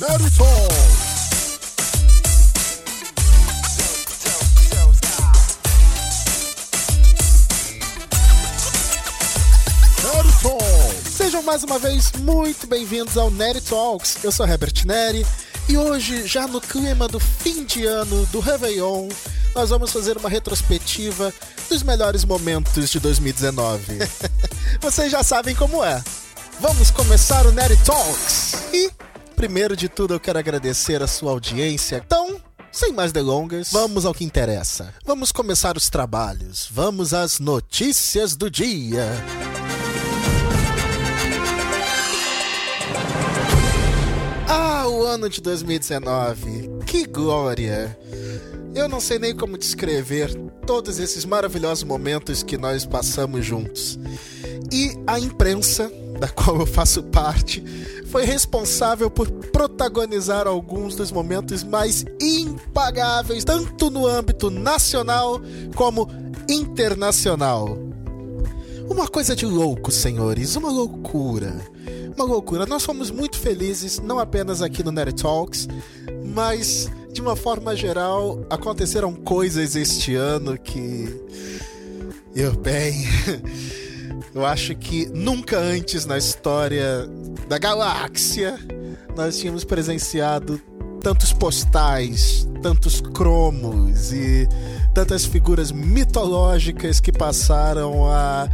Nerd. 0.00 0.22
Nerd 10.04 10.42
Talk. 10.42 11.10
Sejam 11.10 11.42
mais 11.42 11.64
uma 11.64 11.80
vez 11.80 12.12
muito 12.12 12.68
bem-vindos 12.68 13.18
ao 13.18 13.28
Neri 13.28 13.60
Talks. 13.60 14.18
Eu 14.22 14.30
sou 14.30 14.46
Herbert 14.46 14.84
Neri 14.86 15.26
e 15.68 15.76
hoje, 15.76 16.26
já 16.28 16.46
no 16.46 16.60
clima 16.60 17.08
do 17.08 17.18
fim 17.18 17.64
de 17.64 17.84
ano 17.84 18.24
do 18.26 18.38
Réveillon, 18.38 19.08
nós 19.52 19.70
vamos 19.70 19.92
fazer 19.92 20.16
uma 20.16 20.28
retrospectiva 20.28 21.34
dos 21.68 21.82
melhores 21.82 22.24
momentos 22.24 22.88
de 22.88 23.00
2019. 23.00 23.98
Vocês 24.80 25.10
já 25.10 25.24
sabem 25.24 25.56
como 25.56 25.84
é. 25.84 26.00
Vamos 26.60 26.90
começar 26.92 27.46
o 27.46 27.52
Neri 27.52 27.76
Talks. 27.78 28.54
E, 28.72 28.90
primeiro 29.38 29.76
de 29.76 29.88
tudo, 29.88 30.14
eu 30.14 30.18
quero 30.18 30.36
agradecer 30.36 31.00
a 31.00 31.06
sua 31.06 31.30
audiência. 31.30 32.02
Então, 32.04 32.40
sem 32.72 32.92
mais 32.92 33.12
delongas, 33.12 33.70
vamos 33.70 34.04
ao 34.04 34.12
que 34.12 34.24
interessa. 34.24 34.92
Vamos 35.06 35.30
começar 35.30 35.76
os 35.76 35.88
trabalhos. 35.88 36.68
Vamos 36.68 37.14
às 37.14 37.38
notícias 37.38 38.34
do 38.34 38.50
dia. 38.50 39.06
Ah, 44.48 44.88
o 44.88 45.04
ano 45.06 45.28
de 45.28 45.40
2019. 45.40 46.70
Que 46.84 47.06
glória! 47.06 47.96
Eu 48.74 48.88
não 48.88 49.00
sei 49.00 49.20
nem 49.20 49.36
como 49.36 49.56
descrever 49.56 50.34
todos 50.66 50.98
esses 50.98 51.24
maravilhosos 51.24 51.84
momentos 51.84 52.42
que 52.42 52.58
nós 52.58 52.84
passamos 52.84 53.46
juntos. 53.46 54.00
E 54.72 54.94
a 55.06 55.20
imprensa, 55.20 55.88
da 56.18 56.28
qual 56.28 56.58
eu 56.58 56.66
faço 56.66 57.02
parte, 57.04 57.62
foi 58.06 58.24
responsável 58.24 59.10
por 59.10 59.30
protagonizar 59.30 60.46
alguns 60.46 60.96
dos 60.96 61.12
momentos 61.12 61.62
mais 61.62 62.04
impagáveis, 62.20 63.44
tanto 63.44 63.90
no 63.90 64.06
âmbito 64.06 64.50
nacional 64.50 65.40
como 65.74 66.08
internacional. 66.48 67.78
Uma 68.88 69.06
coisa 69.06 69.36
de 69.36 69.44
louco, 69.44 69.92
senhores, 69.92 70.56
uma 70.56 70.70
loucura. 70.70 71.60
Uma 72.16 72.24
loucura. 72.24 72.66
Nós 72.66 72.84
fomos 72.84 73.10
muito 73.10 73.38
felizes, 73.38 74.00
não 74.00 74.18
apenas 74.18 74.62
aqui 74.62 74.82
no 74.82 74.90
Nerd 74.90 75.22
Talks, 75.22 75.68
mas 76.24 76.90
de 77.12 77.20
uma 77.20 77.34
forma 77.34 77.74
geral, 77.74 78.44
aconteceram 78.48 79.12
coisas 79.12 79.74
este 79.74 80.14
ano 80.14 80.56
que. 80.56 81.08
Eu, 82.34 82.52
bem. 82.52 82.94
Eu 84.34 84.44
acho 84.44 84.74
que 84.74 85.06
nunca 85.06 85.58
antes 85.58 86.06
na 86.06 86.18
história 86.18 87.08
da 87.48 87.58
galáxia 87.58 88.58
nós 89.16 89.38
tínhamos 89.38 89.64
presenciado 89.64 90.60
tantos 91.02 91.32
postais, 91.32 92.48
tantos 92.62 93.00
cromos 93.00 94.12
e 94.12 94.48
tantas 94.94 95.24
figuras 95.24 95.70
mitológicas 95.72 97.00
que 97.00 97.12
passaram 97.12 98.10
a 98.10 98.48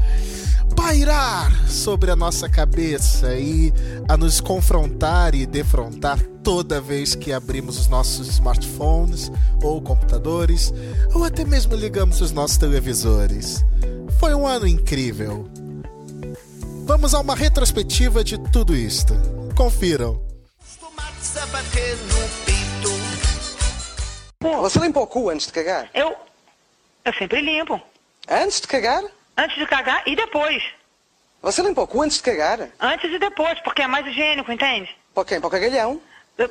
pairar 0.77 1.69
sobre 1.69 2.11
a 2.11 2.17
nossa 2.17 2.49
cabeça 2.49 3.35
e 3.37 3.73
a 4.09 4.17
nos 4.17 4.41
confrontar 4.41 5.35
e 5.35 5.47
defrontar 5.47 6.21
toda 6.43 6.81
vez 6.81 7.15
que 7.15 7.33
abrimos 7.33 7.79
os 7.79 7.87
nossos 7.89 8.29
smartphones 8.29 9.33
ou 9.63 9.81
computadores 9.81 10.73
ou 11.15 11.25
até 11.25 11.45
mesmo 11.45 11.75
ligamos 11.75 12.21
os 12.21 12.33
nossos 12.33 12.57
televisores. 12.59 13.65
Foi 14.19 14.35
um 14.35 14.47
ano 14.47 14.67
incrível. 14.67 15.49
Vamos 16.87 17.15
a 17.15 17.21
uma 17.21 17.35
retrospectiva 17.35 18.23
de 18.23 18.39
tudo 18.51 18.75
isto. 18.75 19.15
Confiram. 19.57 20.23
Você 24.41 24.79
limpa 24.79 25.01
o 25.01 25.07
cu 25.07 25.31
antes 25.31 25.47
de 25.47 25.53
cagar? 25.53 25.91
Eu, 25.95 26.15
eu 27.05 27.13
sempre 27.15 27.41
limpo. 27.41 27.81
Antes 28.29 28.61
de 28.61 28.69
cagar? 28.69 29.03
Antes 29.37 29.57
de 29.59 29.67
cagar 29.67 30.03
e 30.07 30.17
depois. 30.17 30.63
Você 31.43 31.63
limpa 31.63 31.83
o 31.83 31.87
cu 31.87 32.03
antes 32.03 32.19
de 32.19 32.23
cagar? 32.23 32.69
Antes 32.81 33.11
e 33.11 33.19
depois, 33.19 33.59
porque 33.61 33.83
é 33.83 33.87
mais 33.87 34.07
higiênico, 34.07 34.51
entende? 34.51 34.95
Para 35.15 35.25
quem? 35.25 35.41
Para 35.41 35.49
o 35.49 35.51
cagalhão? 35.51 36.01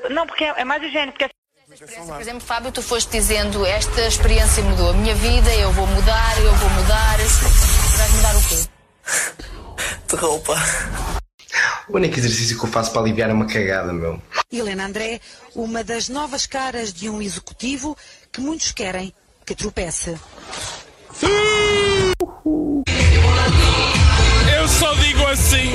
Não, 0.09 0.27
porque 0.27 0.43
é 0.43 0.63
mais 0.63 0.83
higiênico, 0.83 1.17
porque 1.17 1.32
Por 1.85 2.21
exemplo, 2.21 2.39
Fábio, 2.39 2.71
tu 2.71 2.81
foste 2.81 3.11
dizendo 3.11 3.65
esta 3.65 4.07
experiência 4.07 4.63
mudou 4.63 4.91
a 4.91 4.93
minha 4.93 5.13
vida, 5.15 5.53
eu 5.55 5.69
vou 5.73 5.85
mudar, 5.85 6.39
eu 6.39 6.55
vou 6.55 6.69
mudar. 6.69 7.17
Vais 7.17 8.11
mudar 8.13 8.35
o 8.37 8.41
quê? 8.47 8.55
de 10.07 10.15
roupa. 10.15 10.55
O 11.89 11.97
único 11.97 12.17
exercício 12.17 12.57
que 12.57 12.65
eu 12.65 12.69
faço 12.69 12.91
para 12.91 13.01
aliviar 13.01 13.29
é 13.29 13.33
uma 13.33 13.45
cagada, 13.45 13.91
meu. 13.91 14.21
Helena 14.49 14.85
André, 14.85 15.19
uma 15.53 15.83
das 15.83 16.07
novas 16.07 16.45
caras 16.45 16.93
de 16.93 17.09
um 17.09 17.21
executivo 17.21 17.97
que 18.31 18.39
muitos 18.39 18.71
querem 18.71 19.13
que 19.45 19.53
tropece. 19.53 20.17
Eu 24.55 24.67
só 24.69 24.93
digo 24.93 25.27
assim. 25.27 25.73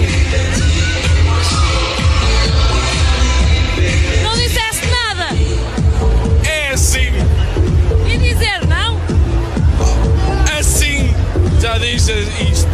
Disse 11.90 12.12
isto. 12.52 12.68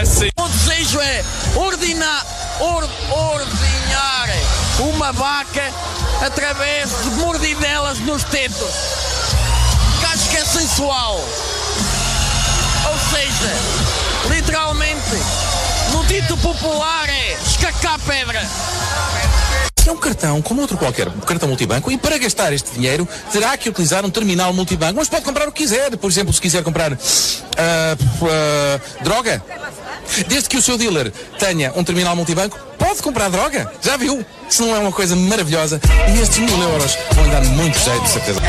Assim. 0.00 0.28
O 0.38 0.48
desejo 0.48 1.00
é 1.00 1.24
ordinar, 1.56 2.24
or, 2.60 2.88
uma 4.78 5.12
vaca 5.12 5.72
através 6.24 6.90
de 7.02 7.10
mordidelas 7.16 7.98
nos 7.98 8.22
tetos. 8.22 8.72
Que 9.98 10.06
acho 10.06 10.30
que 10.30 10.36
é 10.36 10.44
sensual. 10.44 11.16
Ou 12.86 12.98
seja, 13.10 14.32
literalmente, 14.32 15.16
no 15.90 16.04
dito 16.04 16.36
popular 16.36 17.08
é 17.08 17.32
escacar 17.44 17.98
pedra. 17.98 18.48
É 19.88 19.90
um 19.90 19.96
cartão 19.96 20.42
como 20.42 20.60
outro 20.60 20.76
qualquer, 20.76 21.08
um 21.08 21.20
cartão 21.20 21.48
multibanco, 21.48 21.90
e 21.90 21.96
para 21.96 22.18
gastar 22.18 22.52
este 22.52 22.72
dinheiro 22.72 23.08
terá 23.32 23.56
que 23.56 23.70
utilizar 23.70 24.04
um 24.04 24.10
terminal 24.10 24.52
multibanco, 24.52 24.96
mas 24.96 25.08
pode 25.08 25.24
comprar 25.24 25.48
o 25.48 25.52
que 25.52 25.62
quiser. 25.62 25.96
Por 25.96 26.10
exemplo, 26.10 26.30
se 26.30 26.42
quiser 26.42 26.62
comprar 26.62 26.92
ah, 26.92 26.98
ah, 27.56 28.80
droga, 29.00 29.42
desde 30.26 30.46
que 30.46 30.58
o 30.58 30.62
seu 30.62 30.76
dealer 30.76 31.10
tenha 31.38 31.72
um 31.74 31.82
terminal 31.82 32.14
multibanco, 32.14 32.58
pode 32.76 33.00
comprar 33.00 33.30
droga. 33.30 33.72
Já 33.80 33.96
viu? 33.96 34.22
Se 34.50 34.60
não 34.60 34.76
é 34.76 34.78
uma 34.78 34.92
coisa 34.92 35.16
maravilhosa, 35.16 35.80
e 36.14 36.20
estes 36.20 36.36
mil 36.36 36.60
euros 36.60 36.98
vão 37.12 37.26
dar 37.30 37.42
muito 37.42 37.78
jeito, 37.78 38.02
de 38.02 38.10
certeza. 38.10 38.40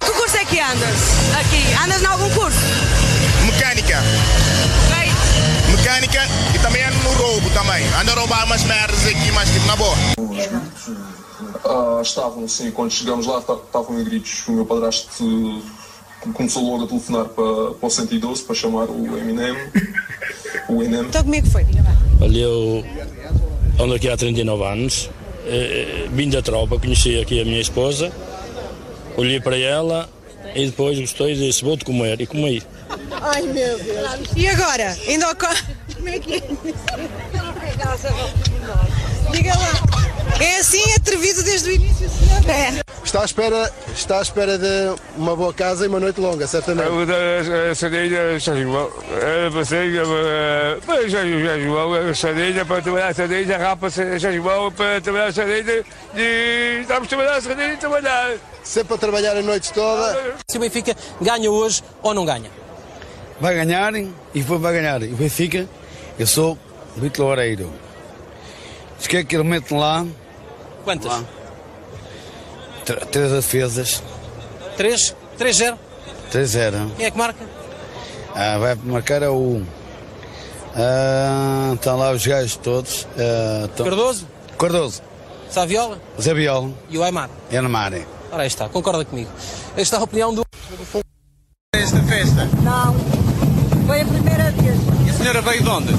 Que 0.00 0.10
curso 0.10 0.36
é 0.36 0.44
que 0.44 0.60
andas? 0.60 0.98
Aqui. 1.40 1.82
Andas 1.82 2.02
em 2.02 2.06
algum 2.06 2.28
curso? 2.34 2.58
A 8.08 8.14
roubar 8.14 8.44
umas 8.44 8.62
merdas 8.64 9.06
aqui, 9.06 9.32
mas 9.32 9.50
tipo 9.50 9.66
na 9.66 9.76
boa. 9.76 9.94
Ah, 11.64 12.00
estavam, 12.02 12.46
sim, 12.48 12.70
quando 12.70 12.90
chegamos 12.90 13.26
lá 13.26 13.40
ta- 13.40 13.54
estavam 13.54 14.00
em 14.00 14.04
gritos. 14.04 14.46
O 14.48 14.52
meu 14.52 14.66
padrasto 14.66 15.62
eh, 16.26 16.28
começou 16.32 16.62
logo 16.70 16.84
a 16.84 16.86
telefonar 16.86 17.24
para, 17.26 17.70
para 17.74 17.86
o 17.86 17.90
112 17.90 18.42
para 18.42 18.54
chamar 18.54 18.88
o 18.90 19.16
Eminem. 19.18 19.54
O 20.68 20.82
Eminem. 20.82 21.06
Então 21.06 21.22
como 21.22 21.34
é 21.34 21.42
que 21.42 21.50
foi? 21.50 21.66
Olha, 22.20 22.38
eu 22.38 22.84
ando 23.80 23.94
aqui 23.94 24.08
há 24.08 24.16
39 24.16 24.64
anos, 24.64 25.10
eh, 25.46 26.06
vim 26.12 26.28
da 26.28 26.42
tropa, 26.42 26.78
conheci 26.78 27.18
aqui 27.20 27.40
a 27.40 27.44
minha 27.44 27.60
esposa, 27.60 28.12
olhei 29.16 29.40
para 29.40 29.56
ela 29.58 30.08
e 30.54 30.66
depois 30.66 30.98
gostei 30.98 31.32
e 31.32 31.36
disse, 31.38 31.64
vou-te 31.64 31.84
comer, 31.84 32.20
e 32.20 32.26
comi. 32.26 32.62
Ai 33.22 33.42
meu 33.42 33.78
Deus. 33.78 34.20
E 34.36 34.46
agora? 34.46 34.96
Ainda 35.08 35.26
ao 35.26 35.34
co- 35.34 35.46
Como 35.96 36.08
é 36.08 36.18
que 36.18 36.34
é? 36.34 36.42
Diga 39.30 39.52
lá. 39.58 39.72
É 40.40 40.56
assim 40.58 40.82
atrevido 40.94 41.42
desde 41.42 41.70
o 41.70 41.72
início, 41.72 42.08
senhor? 42.08 42.50
É. 42.50 42.82
Está 43.04 43.22
à 43.22 43.24
espera, 43.24 43.72
está 43.94 44.18
à 44.18 44.22
espera 44.22 44.58
de 44.58 45.00
uma 45.16 45.36
boa 45.36 45.52
casa 45.52 45.84
e 45.84 45.88
uma 45.88 46.00
noite 46.00 46.20
longa, 46.20 46.46
certamente. 46.46 46.88
A 46.88 47.74
Sardinha, 47.74 48.38
João. 48.38 48.90
É, 49.22 49.48
você, 49.50 49.92
para 50.84 51.08
São 51.08 51.60
João, 51.60 51.94
a 51.94 52.14
Sardinha, 52.14 52.64
para 52.64 52.82
trabalhar 52.82 53.08
a 53.08 53.14
Sardinha, 53.14 53.58
rapa 53.58 53.88
João, 53.90 54.72
para 54.72 55.00
trabalhar 55.00 55.26
a 55.26 55.32
Sardinha, 55.32 55.84
e 56.16 56.78
estamos 56.80 57.06
a 57.06 57.08
trabalhar 57.08 57.36
a 57.36 57.40
Sardinha 57.40 57.72
e 57.72 57.76
trabalhar. 57.76 58.32
Sempre 58.64 58.94
a 58.94 58.98
trabalhar 58.98 59.36
a 59.36 59.42
noite 59.42 59.72
toda. 59.72 60.34
Se 60.48 60.56
o 60.56 60.60
Benfica 60.60 60.96
ganha 61.20 61.50
hoje 61.50 61.82
ou 62.02 62.14
não 62.14 62.24
ganha? 62.24 62.50
Vai 63.40 63.54
ganhar 63.54 63.94
e 63.94 64.10
depois 64.34 64.60
vai 64.60 64.72
ganhar. 64.72 65.02
E 65.02 65.12
o 65.12 65.16
Benfica, 65.16 65.68
eu 66.18 66.26
sou 66.26 66.58
Vitor 66.96 67.26
Loureiro. 67.26 67.70
Diz 68.98 69.06
que 69.06 69.16
é 69.18 69.24
que 69.24 69.34
ele 69.34 69.44
mete 69.44 69.72
lá? 69.74 70.06
Quantas? 70.84 71.10
Lá. 71.10 71.24
Tr- 72.84 73.04
Três 73.10 73.32
defesas. 73.32 74.02
Três? 74.76 75.14
3-0. 75.38 75.76
3-0. 76.32 76.90
Quem 76.96 77.06
é 77.06 77.10
que 77.10 77.18
marca? 77.18 77.44
Ah, 78.34 78.58
vai 78.58 78.74
marcar 78.76 79.22
é 79.22 79.28
o. 79.28 79.62
Ah, 80.76 81.72
estão 81.74 81.96
lá 81.96 82.10
os 82.12 82.26
gajos 82.26 82.56
todos. 82.56 83.06
ah, 83.18 83.64
estão- 83.66 83.84
Cardoso? 83.86 84.26
Cardoso. 84.58 85.02
Saviola? 85.50 86.00
Zé 86.20 86.34
Viola. 86.34 86.70
E 86.90 86.98
o 86.98 87.02
Aymar? 87.04 87.30
É 87.50 87.60
na 87.60 87.68
Mare. 87.68 88.06
Ora, 88.32 88.42
aí 88.42 88.48
está, 88.48 88.68
concorda 88.68 89.04
comigo. 89.04 89.30
Esta 89.76 89.96
é 89.96 89.98
a 90.00 90.02
opinião 90.02 90.34
do. 90.34 90.42
Esta 91.76 92.02
festa? 92.02 92.48
Não, 92.62 92.94
foi 93.86 94.00
a 94.00 94.04
primeira 94.04 94.50
vez. 94.50 94.76
E 95.06 95.10
a 95.10 95.12
senhora 95.12 95.42
veio 95.42 95.62
de 95.62 95.68
onde? 95.68 95.92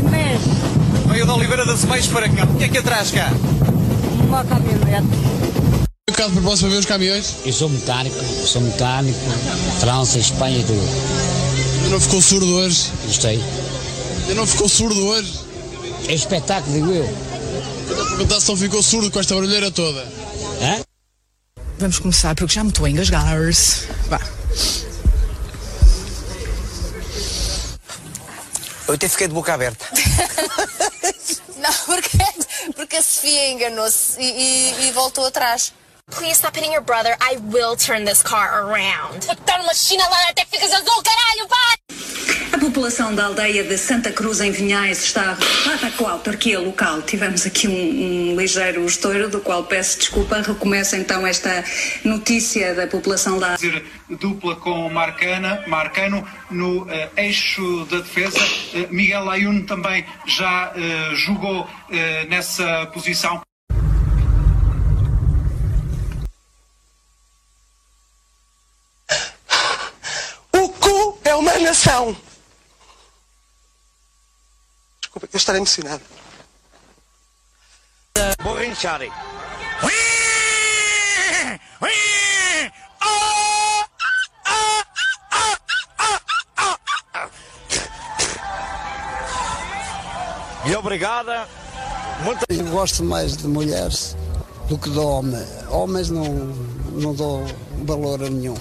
Inés, 0.00 0.40
Veio 1.06 1.24
de 1.24 1.30
Oliveira 1.30 1.64
das 1.64 1.84
Meias 1.84 2.06
para 2.06 2.28
cá. 2.28 2.44
O 2.44 2.56
que 2.56 2.64
é 2.64 2.68
que 2.68 2.78
atrás 2.78 3.10
cá? 3.10 3.30
uma 4.30 4.44
caminhonete. 4.44 5.08
Bocado 6.08 6.32
por 6.32 6.42
para 6.42 6.68
ver 6.68 6.78
os 6.78 6.86
caminhões? 6.86 7.36
Eu 7.44 7.52
sou 7.52 7.68
mecânico, 7.68 8.16
sou 8.46 8.62
mecânico, 8.62 9.18
França, 9.80 10.18
Espanha 10.18 10.58
e 10.58 10.64
tudo. 10.64 10.80
Ainda 11.76 11.88
não 11.90 12.00
ficou 12.00 12.22
surdo 12.22 12.54
hoje? 12.54 12.90
Gostei. 13.06 13.42
Ainda 14.22 14.34
não 14.34 14.46
ficou 14.46 14.68
surdo 14.68 15.04
hoje? 15.06 15.40
É 16.06 16.14
espetáculo, 16.14 16.74
digo 16.74 16.92
eu. 16.92 17.04
Quando 17.88 17.98
eu 17.98 18.06
perguntar 18.06 18.40
se 18.40 18.48
não 18.48 18.56
ficou 18.56 18.82
surdo 18.82 19.10
com 19.10 19.18
esta 19.18 19.34
barulheira 19.34 19.70
toda. 19.70 20.00
Hã? 20.62 20.80
Vamos 21.78 21.98
começar 21.98 22.34
porque 22.34 22.54
já 22.54 22.62
me 22.62 22.70
estou 22.70 22.86
a 22.86 22.90
engasgar. 22.90 23.36
Vá. 24.08 24.20
Eu 28.90 28.94
até 28.94 29.08
fiquei 29.08 29.28
de 29.28 29.34
boca 29.34 29.54
aberta. 29.54 29.84
Não, 31.56 31.72
porque, 31.86 32.18
porque 32.74 32.96
a 32.96 33.02
Sofia 33.02 33.50
enganou-se 33.50 34.20
e, 34.20 34.24
e- 34.24 34.88
e 34.88 34.92
voltou 34.92 35.26
atrás. 35.26 35.72
Please 36.10 36.32
stop 36.32 36.58
hitting 36.58 36.72
your 36.72 36.82
brother. 36.82 37.16
I 37.22 37.36
will 37.52 37.76
turn 37.76 38.04
this 38.04 38.20
car 38.20 38.52
around. 38.64 39.24
Vou 39.26 39.34
dar 39.46 39.60
uma 39.60 39.72
chinelada 39.74 40.30
até 40.30 40.44
que 40.44 40.56
ficas 40.56 40.72
azul, 40.72 41.02
caralho, 41.04 41.46
pai! 41.48 41.76
A 42.60 42.62
população 42.62 43.14
da 43.14 43.24
aldeia 43.24 43.64
de 43.64 43.78
Santa 43.78 44.12
Cruz, 44.12 44.38
em 44.42 44.50
Vinhais, 44.50 45.02
está 45.02 45.32
revoltada 45.32 45.90
com 45.92 46.06
a 46.06 46.10
autarquia 46.10 46.60
local. 46.60 47.00
Tivemos 47.00 47.46
aqui 47.46 47.66
um, 47.66 48.32
um 48.32 48.36
ligeiro 48.38 48.84
estouro, 48.84 49.30
do 49.30 49.40
qual 49.40 49.64
peço 49.64 49.98
desculpa. 49.98 50.42
Recomeço 50.42 50.94
então 50.94 51.26
esta 51.26 51.64
notícia 52.04 52.74
da 52.74 52.86
população 52.86 53.38
da. 53.38 53.52
Fazer 53.52 53.82
dupla 54.10 54.56
com 54.56 54.90
Marcana, 54.90 55.64
Marcano 55.68 56.22
no 56.50 56.86
eh, 56.90 57.08
eixo 57.16 57.86
da 57.90 57.96
defesa. 57.96 58.38
Eh, 58.74 58.86
Miguel 58.90 59.30
Ayuno 59.30 59.64
também 59.64 60.04
já 60.26 60.74
eh, 60.76 61.14
jogou 61.14 61.66
nessa 62.28 62.86
posição. 62.92 63.40
O 70.52 70.68
cu 70.68 71.18
é 71.24 71.34
uma 71.34 71.58
nação. 71.58 72.14
Desculpa, 75.10 75.28
eu 75.32 75.36
estar 75.36 75.56
emocionado. 75.56 76.02
Borrinchari. 78.44 79.10
E 90.64 90.76
obrigada. 90.76 91.48
Muito... 92.22 92.44
Eu 92.48 92.66
gosto 92.66 93.02
mais 93.02 93.36
de 93.36 93.48
mulheres 93.48 94.16
do 94.68 94.78
que 94.78 94.90
de 94.90 94.98
homens. 94.98 95.48
Homens 95.68 96.08
não, 96.08 96.22
não 96.92 97.12
dou 97.12 97.44
valor 97.84 98.22
a 98.22 98.30
nenhum. 98.30 98.54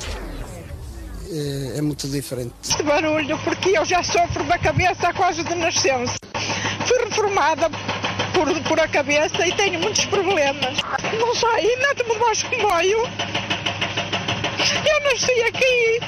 É, 1.30 1.78
é 1.78 1.81
muito 1.81 2.07
diferente. 2.07 2.54
Este 2.63 2.81
barulho, 2.81 3.38
porque 3.44 3.78
eu 3.78 3.86
já 3.86 4.01
sofro 4.01 4.44
da 4.46 4.57
cabeça 4.57 5.13
quase 5.13 5.44
de 5.44 5.54
nascença. 5.54 6.19
Fui 7.09 7.25
reformada 7.25 7.69
por, 8.33 8.61
por 8.63 8.79
a 8.79 8.88
cabeça 8.88 9.45
e 9.45 9.51
tenho 9.53 9.79
muitos 9.79 10.06
problemas. 10.06 10.77
Não 11.19 11.35
sei, 11.35 11.75
nada-me 11.77 12.19
baixo 12.19 12.45
comboio. 12.50 13.00
Eu 14.85 15.03
nasci 15.03 15.31
aqui, 15.47 16.00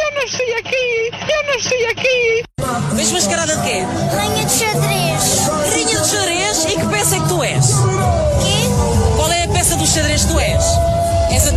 eu 0.00 0.14
nasci 0.14 0.42
aqui, 0.54 1.10
eu 1.28 1.54
nasci 1.54 1.86
aqui. 1.86 2.44
Vês 2.94 3.12
mascarada 3.12 3.56
de 3.56 3.62
quê? 3.62 3.82
Rainha 4.14 4.44
de 4.44 4.52
xadrez. 4.52 5.48
Rainha 5.70 6.00
de 6.00 6.08
xadrez? 6.08 6.64
E 6.64 6.80
que 6.80 6.86
peça 6.86 7.16
é 7.16 7.20
que 7.20 7.28
tu 7.28 7.42
és? 7.42 7.66
Quê? 7.66 9.16
Qual 9.16 9.32
é 9.32 9.44
a 9.44 9.48
peça 9.48 9.76
do 9.76 9.86
xadrez 9.86 10.24
que 10.24 10.32
tu 10.32 10.40
és? 10.40 10.64
És 11.32 11.48
a 11.48 11.52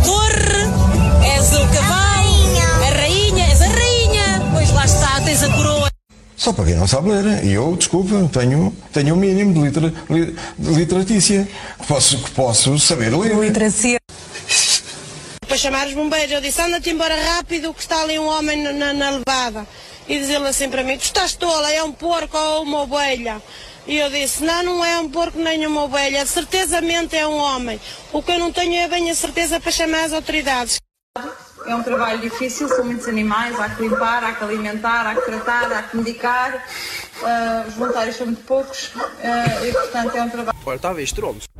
Só 6.40 6.54
para 6.54 6.64
quem 6.64 6.74
não 6.74 6.86
sabe 6.88 7.10
ler. 7.10 7.44
E 7.44 7.52
eu, 7.52 7.76
desculpa, 7.76 8.14
tenho, 8.32 8.74
tenho 8.94 9.14
o 9.14 9.18
mínimo 9.18 9.52
de, 9.52 9.60
litera, 9.60 9.92
li- 10.08 10.34
de 10.58 10.70
literatícia. 10.70 11.46
Que 11.78 11.86
posso, 11.86 12.16
que 12.18 12.30
posso 12.30 12.78
saber 12.78 13.14
ler. 13.14 13.36
Literacia. 13.36 13.98
Para 15.46 15.58
chamar 15.58 15.86
os 15.86 15.92
bombeiros, 15.92 16.32
eu 16.32 16.40
disse: 16.40 16.62
anda-te 16.62 16.88
embora 16.88 17.14
rápido, 17.14 17.74
que 17.74 17.82
está 17.82 18.00
ali 18.00 18.18
um 18.18 18.26
homem 18.26 18.56
na, 18.72 18.94
na, 18.94 19.10
levada. 19.10 19.66
E 20.08 20.18
diz 20.18 20.30
ele 20.30 20.48
assim 20.48 20.70
para 20.70 20.82
mim: 20.82 20.96
Tu 20.96 21.02
estás 21.04 21.34
tola, 21.34 21.70
é 21.70 21.82
um 21.82 21.92
porco 21.92 22.38
ou 22.38 22.62
uma 22.62 22.84
ovelha. 22.84 23.42
E 23.86 23.98
eu 23.98 24.08
disse: 24.08 24.42
Não, 24.42 24.62
não 24.62 24.82
é 24.82 24.98
um 24.98 25.10
porco 25.10 25.38
nem 25.38 25.66
uma 25.66 25.84
ovelha, 25.84 26.24
certezamente 26.24 27.14
é 27.16 27.26
um 27.26 27.36
homem. 27.36 27.78
O 28.14 28.22
que 28.22 28.32
eu 28.32 28.38
não 28.38 28.50
tenho 28.50 28.76
é 28.76 28.88
bem 28.88 29.10
a 29.10 29.14
certeza 29.14 29.60
para 29.60 29.70
chamar 29.70 30.04
as 30.04 30.14
autoridades. 30.14 30.78
É 31.70 31.74
um 31.76 31.84
trabalho 31.84 32.20
difícil, 32.20 32.68
são 32.68 32.84
muitos 32.84 33.06
animais, 33.06 33.56
há 33.60 33.70
que 33.70 33.82
limpar, 33.82 34.24
há 34.24 34.32
que 34.32 34.42
alimentar, 34.42 35.06
há 35.06 35.14
que 35.14 35.20
tratar, 35.20 35.72
há 35.72 35.82
que 35.84 35.96
medicar. 35.96 36.66
Ah, 37.22 37.64
os 37.68 37.74
voluntários 37.74 38.16
são 38.16 38.26
muito 38.26 38.42
poucos 38.42 38.90
ah, 39.22 39.64
e, 39.64 39.72
portanto, 39.72 40.16
é 40.16 40.22
um 40.22 40.30
trabalho. 40.30 40.58
Olha, 40.66 40.78
talvez 40.80 41.12
tromos. 41.12 41.44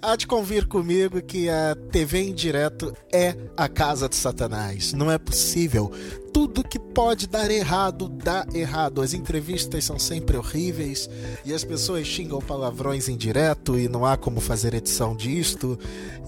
Há 0.00 0.14
de 0.14 0.28
convir 0.28 0.68
comigo 0.68 1.20
que 1.20 1.50
a 1.50 1.74
TV 1.90 2.20
em 2.20 2.32
direto 2.32 2.96
é 3.12 3.34
a 3.56 3.68
casa 3.68 4.08
de 4.08 4.14
Satanás. 4.14 4.92
Não 4.92 5.10
é 5.10 5.18
possível. 5.18 5.90
Tudo 6.38 6.62
que 6.62 6.78
pode 6.78 7.26
dar 7.26 7.50
errado, 7.50 8.08
dá 8.08 8.46
errado. 8.54 9.02
As 9.02 9.12
entrevistas 9.12 9.84
são 9.84 9.98
sempre 9.98 10.36
horríveis 10.36 11.10
e 11.44 11.52
as 11.52 11.64
pessoas 11.64 12.06
xingam 12.06 12.40
palavrões 12.40 13.08
em 13.08 13.16
direto 13.16 13.76
e 13.76 13.88
não 13.88 14.06
há 14.06 14.16
como 14.16 14.40
fazer 14.40 14.72
edição 14.72 15.16
disto. 15.16 15.76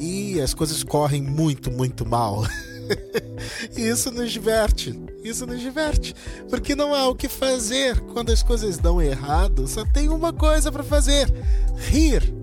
E 0.01 0.41
as 0.41 0.53
coisas 0.53 0.83
correm 0.83 1.23
muito, 1.23 1.71
muito 1.71 2.05
mal. 2.05 2.43
E 3.77 3.89
isso 3.89 4.11
nos 4.11 4.33
diverte. 4.33 4.99
Isso 5.23 5.47
nos 5.47 5.61
diverte. 5.61 6.13
Porque 6.49 6.75
não 6.75 6.93
há 6.93 7.07
o 7.07 7.15
que 7.15 7.29
fazer 7.29 8.01
quando 8.01 8.33
as 8.33 8.43
coisas 8.43 8.79
dão 8.79 9.01
errado. 9.01 9.69
Só 9.69 9.85
tem 9.85 10.09
uma 10.09 10.33
coisa 10.33 10.73
para 10.73 10.83
fazer: 10.83 11.33
rir. 11.77 12.40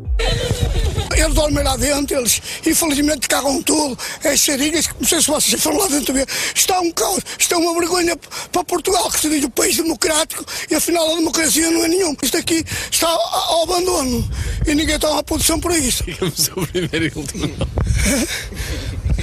Eles 1.18 1.34
dormem 1.34 1.64
lá 1.64 1.76
dentro, 1.76 2.18
eles 2.18 2.42
infelizmente 2.66 3.28
cagam 3.28 3.62
tudo. 3.64 3.98
As 4.24 4.40
seringas, 4.40 4.88
não 5.00 5.08
sei 5.08 5.20
se 5.22 5.28
vocês 5.28 5.62
foram 5.62 5.78
lá 5.80 5.88
dentro 5.88 6.14
ver, 6.14 6.28
está 6.54 6.80
um 6.80 6.92
caos, 6.92 7.24
está 7.40 7.58
uma 7.58 7.74
vergonha 7.74 8.16
para 8.52 8.64
Portugal, 8.64 9.10
que 9.10 9.20
se 9.20 9.30
diz 9.30 9.44
o 9.44 9.50
país 9.50 9.76
democrático, 9.76 10.46
e 10.70 10.76
afinal 10.76 11.12
a 11.12 11.16
democracia 11.16 11.72
não 11.72 11.84
é 11.84 11.88
nenhuma. 11.88 12.16
Isto 12.22 12.38
aqui 12.38 12.64
está 12.92 13.08
ao 13.08 13.64
abandono 13.64 14.30
e 14.66 14.76
ninguém 14.76 14.96
à 14.96 15.24
posição 15.24 15.60
por 15.60 15.72
isso. 15.72 16.04
Diga-me 16.04 16.32
o 16.32 16.38
seu 16.38 16.56
primeiro 16.68 17.06
e 17.06 17.20
último 17.20 17.48
nome. 17.48 17.72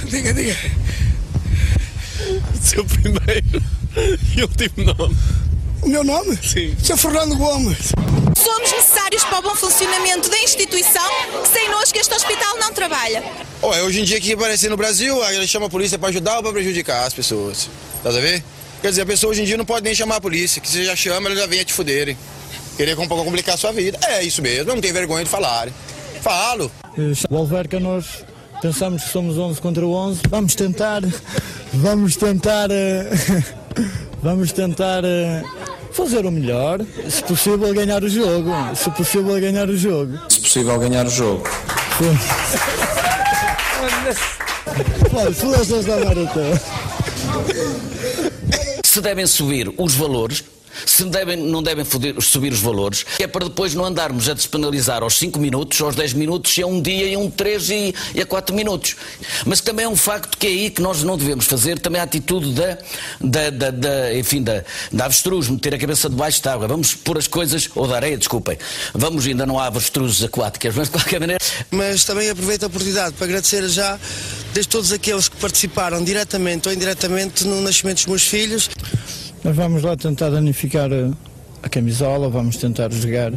diga, 0.09 0.33
diga. 0.33 0.57
O 2.53 2.65
seu 2.65 2.85
primeiro 2.85 3.63
e 4.35 4.41
último 4.41 4.93
nome. 4.93 5.15
O 5.81 5.87
meu 5.87 6.03
nome? 6.03 6.37
Sim. 6.41 6.75
Sou 6.83 6.97
Fernando 6.97 7.35
Gomes. 7.35 7.91
Somos 8.35 8.71
necessários 8.71 9.23
para 9.23 9.39
o 9.39 9.41
bom 9.41 9.55
funcionamento 9.55 10.29
da 10.29 10.37
instituição, 10.39 11.03
que 11.43 11.47
sem 11.49 11.69
nós 11.69 11.91
que 11.91 11.99
este 11.99 12.13
hospital 12.13 12.57
não 12.59 12.71
trabalha. 12.73 13.23
Ué, 13.63 13.81
hoje 13.83 14.01
em 14.01 14.03
dia 14.03 14.19
que 14.19 14.33
aparecer 14.33 14.69
no 14.69 14.77
Brasil, 14.77 15.21
aí 15.23 15.35
ele 15.35 15.47
chama 15.47 15.67
a 15.67 15.69
polícia 15.69 15.97
pra 15.97 16.09
ajudar 16.09 16.37
ou 16.37 16.43
pra 16.43 16.51
prejudicar 16.51 17.05
as 17.05 17.13
pessoas. 17.13 17.69
Tá 18.03 18.09
a 18.09 18.13
ver? 18.13 18.43
Quer 18.81 18.89
dizer, 18.89 19.01
a 19.01 19.05
pessoa 19.05 19.31
hoje 19.31 19.41
em 19.41 19.45
dia 19.45 19.57
não 19.57 19.65
pode 19.65 19.83
nem 19.83 19.95
chamar 19.95 20.17
a 20.17 20.21
polícia, 20.21 20.61
que 20.61 20.67
você 20.69 20.83
já 20.85 20.95
chama, 20.95 21.29
ela 21.29 21.35
já 21.39 21.47
vem 21.47 21.59
a 21.59 21.65
te 21.65 21.73
fuderem. 21.73 22.17
Querer 22.77 22.95
com- 22.95 23.07
complicar 23.07 23.55
a 23.55 23.57
sua 23.57 23.71
vida. 23.71 23.97
É 24.05 24.21
isso 24.23 24.41
mesmo, 24.41 24.65
não 24.73 24.81
tem 24.81 24.91
vergonha 24.91 25.23
de 25.23 25.29
falar. 25.29 25.69
Falo. 26.21 26.71
O 27.29 27.37
Alverca 27.37 27.79
nós 27.79 28.05
pensamos 28.61 29.03
que 29.03 29.09
somos 29.11 29.37
11 29.37 29.61
contra 29.61 29.85
11. 29.85 30.21
Vamos 30.29 30.55
tentar, 30.55 31.01
vamos 31.73 32.15
tentar, 32.15 32.69
eh, 32.69 33.09
vamos 34.25 34.51
tentar 34.51 35.03
eh, 35.05 35.43
fazer 35.91 36.25
o 36.25 36.31
melhor. 36.31 36.79
Se 37.07 37.23
possível 37.23 37.71
ganhar 37.73 38.03
o 38.03 38.09
jogo. 38.09 38.51
Se 38.75 38.89
possível 38.89 39.39
ganhar 39.39 39.69
o 39.69 39.77
jogo. 39.77 40.19
Se 40.27 40.41
possível 40.41 40.79
ganhar 40.79 41.05
o 41.05 41.09
jogo. 41.09 41.43
Esta 44.99 45.97
maratona. 46.03 46.61
Se 48.83 48.99
devem 48.99 49.27
subir 49.27 49.71
os 49.77 49.93
valores, 49.93 50.43
se 50.85 51.03
devem, 51.05 51.37
não 51.37 51.61
devem 51.61 51.85
foder- 51.85 52.19
subir 52.21 52.51
os 52.53 52.59
valores, 52.59 53.05
é 53.19 53.27
para 53.27 53.45
depois 53.45 53.73
não 53.73 53.85
andarmos 53.85 54.27
a 54.29 54.33
despenalizar 54.33 55.03
aos 55.03 55.17
5 55.17 55.39
minutos, 55.39 55.79
aos 55.81 55.95
10 55.95 56.13
minutos, 56.13 56.53
se 56.53 56.61
é 56.61 56.65
um 56.65 56.81
dia 56.81 57.05
e 57.07 57.15
um 57.17 57.29
3 57.29 57.69
e, 57.69 57.95
e 58.15 58.21
a 58.21 58.25
4 58.25 58.55
minutos. 58.55 58.95
Mas 59.45 59.61
também 59.61 59.85
é 59.85 59.89
um 59.89 59.95
facto 59.95 60.37
que 60.37 60.47
é 60.47 60.49
aí 60.49 60.69
que 60.69 60.81
nós 60.81 61.03
não 61.03 61.17
devemos 61.17 61.45
fazer 61.45 61.79
também 61.79 61.99
a 62.01 62.03
atitude 62.03 62.53
da, 62.53 62.77
da, 63.21 63.49
da, 63.49 63.71
da- 63.71 64.13
enfim, 64.15 64.41
da, 64.41 64.63
da 64.91 65.05
avestruz, 65.05 65.47
meter 65.49 65.73
a 65.75 65.77
cabeça 65.77 66.09
debaixo 66.09 66.41
da 66.43 66.53
água. 66.53 66.67
Vamos 66.67 66.93
pôr 66.93 67.17
as 67.17 67.27
coisas, 67.27 67.69
ou 67.75 67.87
da 67.87 67.95
areia, 67.95 68.17
desculpem. 68.17 68.57
Vamos, 68.93 69.25
ainda 69.25 69.45
não 69.45 69.59
há 69.59 69.67
avestruzes 69.67 70.23
aquáticas, 70.23 70.75
mas 70.75 70.87
de 70.87 70.91
qualquer 70.93 71.19
maneira. 71.19 71.43
Mas 71.71 72.03
também 72.05 72.29
aproveito 72.29 72.63
a 72.63 72.67
oportunidade 72.67 73.13
para 73.15 73.25
agradecer 73.25 73.67
já 73.69 73.99
desde 74.53 74.69
todos 74.69 74.91
aqueles 74.91 75.27
que 75.27 75.35
participaram 75.37 76.03
diretamente 76.03 76.67
ou 76.67 76.73
indiretamente 76.73 77.45
no 77.45 77.61
nascimento 77.61 77.97
dos 77.97 78.05
meus 78.05 78.23
filhos. 78.23 78.69
Nós 79.45 79.55
vamos 79.55 79.83
lá 79.83 79.95
tentar 79.95 80.31
danificar 80.31 80.89
a, 80.91 81.11
a 81.61 81.69
camisola, 81.69 82.27
vamos 82.29 82.57
tentar 82.57 82.91
jogar 82.91 83.31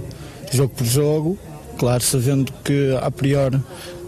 jogo 0.51 0.73
por 0.75 0.87
jogo, 0.87 1.39
claro, 1.77 2.03
sabendo 2.03 2.51
que 2.65 2.97
a 2.99 3.11
priori 3.11 3.61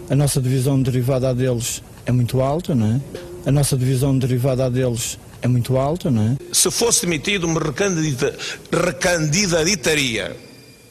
a 0.09 0.15
nossa 0.15 0.41
divisão 0.41 0.81
derivada 0.81 1.29
a 1.29 1.33
deles 1.33 1.83
é 2.07 2.11
muito 2.11 2.41
alta, 2.41 2.73
não 2.73 2.95
é? 2.95 3.01
A 3.47 3.51
nossa 3.51 3.77
divisão 3.77 4.17
derivada 4.17 4.65
a 4.65 4.69
deles 4.69 5.19
é 5.43 5.47
muito 5.47 5.77
alta, 5.77 6.09
não 6.09 6.23
é? 6.23 6.37
Se 6.51 6.71
fosse 6.71 7.01
demitido, 7.05 7.47
me 7.47 7.59
recandida- 7.59 8.35
recandidataria. 8.71 10.35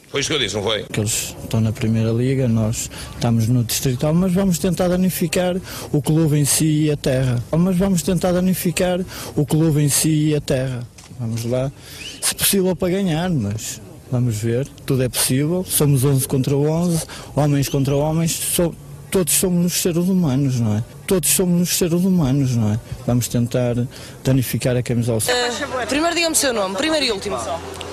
Foi 0.07 0.21
isso 0.21 0.29
que 0.29 0.35
eu 0.35 0.39
disse, 0.39 0.55
não 0.55 0.63
foi? 0.63 0.83
Que 0.91 1.01
eles 1.01 1.35
estão 1.43 1.59
na 1.59 1.73
Primeira 1.73 2.11
Liga, 2.11 2.47
nós 2.47 2.89
estamos 3.15 3.49
no 3.49 3.65
Distrital, 3.65 4.13
mas 4.13 4.31
vamos 4.33 4.59
tentar 4.59 4.87
danificar 4.87 5.57
o 5.91 6.01
clube 6.01 6.37
em 6.37 6.45
si 6.45 6.83
e 6.85 6.91
a 6.91 6.95
terra. 6.97 7.43
Mas 7.51 7.75
vamos 7.77 8.01
tentar 8.01 8.31
danificar 8.31 9.01
o 9.35 9.45
clube 9.45 9.81
em 9.81 9.89
si 9.89 10.29
e 10.29 10.35
a 10.35 10.41
terra. 10.41 10.87
Vamos 11.21 11.45
lá, 11.45 11.71
se 12.19 12.33
possível 12.33 12.75
para 12.75 12.89
ganhar, 12.93 13.29
mas 13.29 13.79
vamos 14.11 14.35
ver, 14.37 14.67
tudo 14.87 15.03
é 15.03 15.07
possível. 15.09 15.63
Somos 15.67 16.03
11 16.03 16.27
contra 16.27 16.55
11, 16.57 17.05
homens 17.35 17.69
contra 17.69 17.95
homens, 17.95 18.31
so- 18.31 18.73
todos 19.11 19.31
somos 19.33 19.73
seres 19.81 20.07
humanos, 20.09 20.59
não 20.59 20.77
é? 20.77 20.83
Todos 21.05 21.29
somos 21.29 21.77
seres 21.77 21.93
humanos, 22.03 22.55
não 22.55 22.73
é? 22.73 22.79
Vamos 23.05 23.27
tentar 23.27 23.75
danificar 24.23 24.75
a 24.75 24.81
camisola. 24.81 25.19
Eh, 25.27 25.85
primeiro 25.85 26.15
diga-me 26.15 26.33
o 26.33 26.35
seu 26.37 26.53
nome, 26.53 26.75
primeiro 26.75 27.05
e 27.05 27.11
último. 27.11 27.37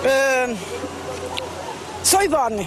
Eh, 0.05 0.55
sou 2.03 2.23
Ivone. 2.23 2.67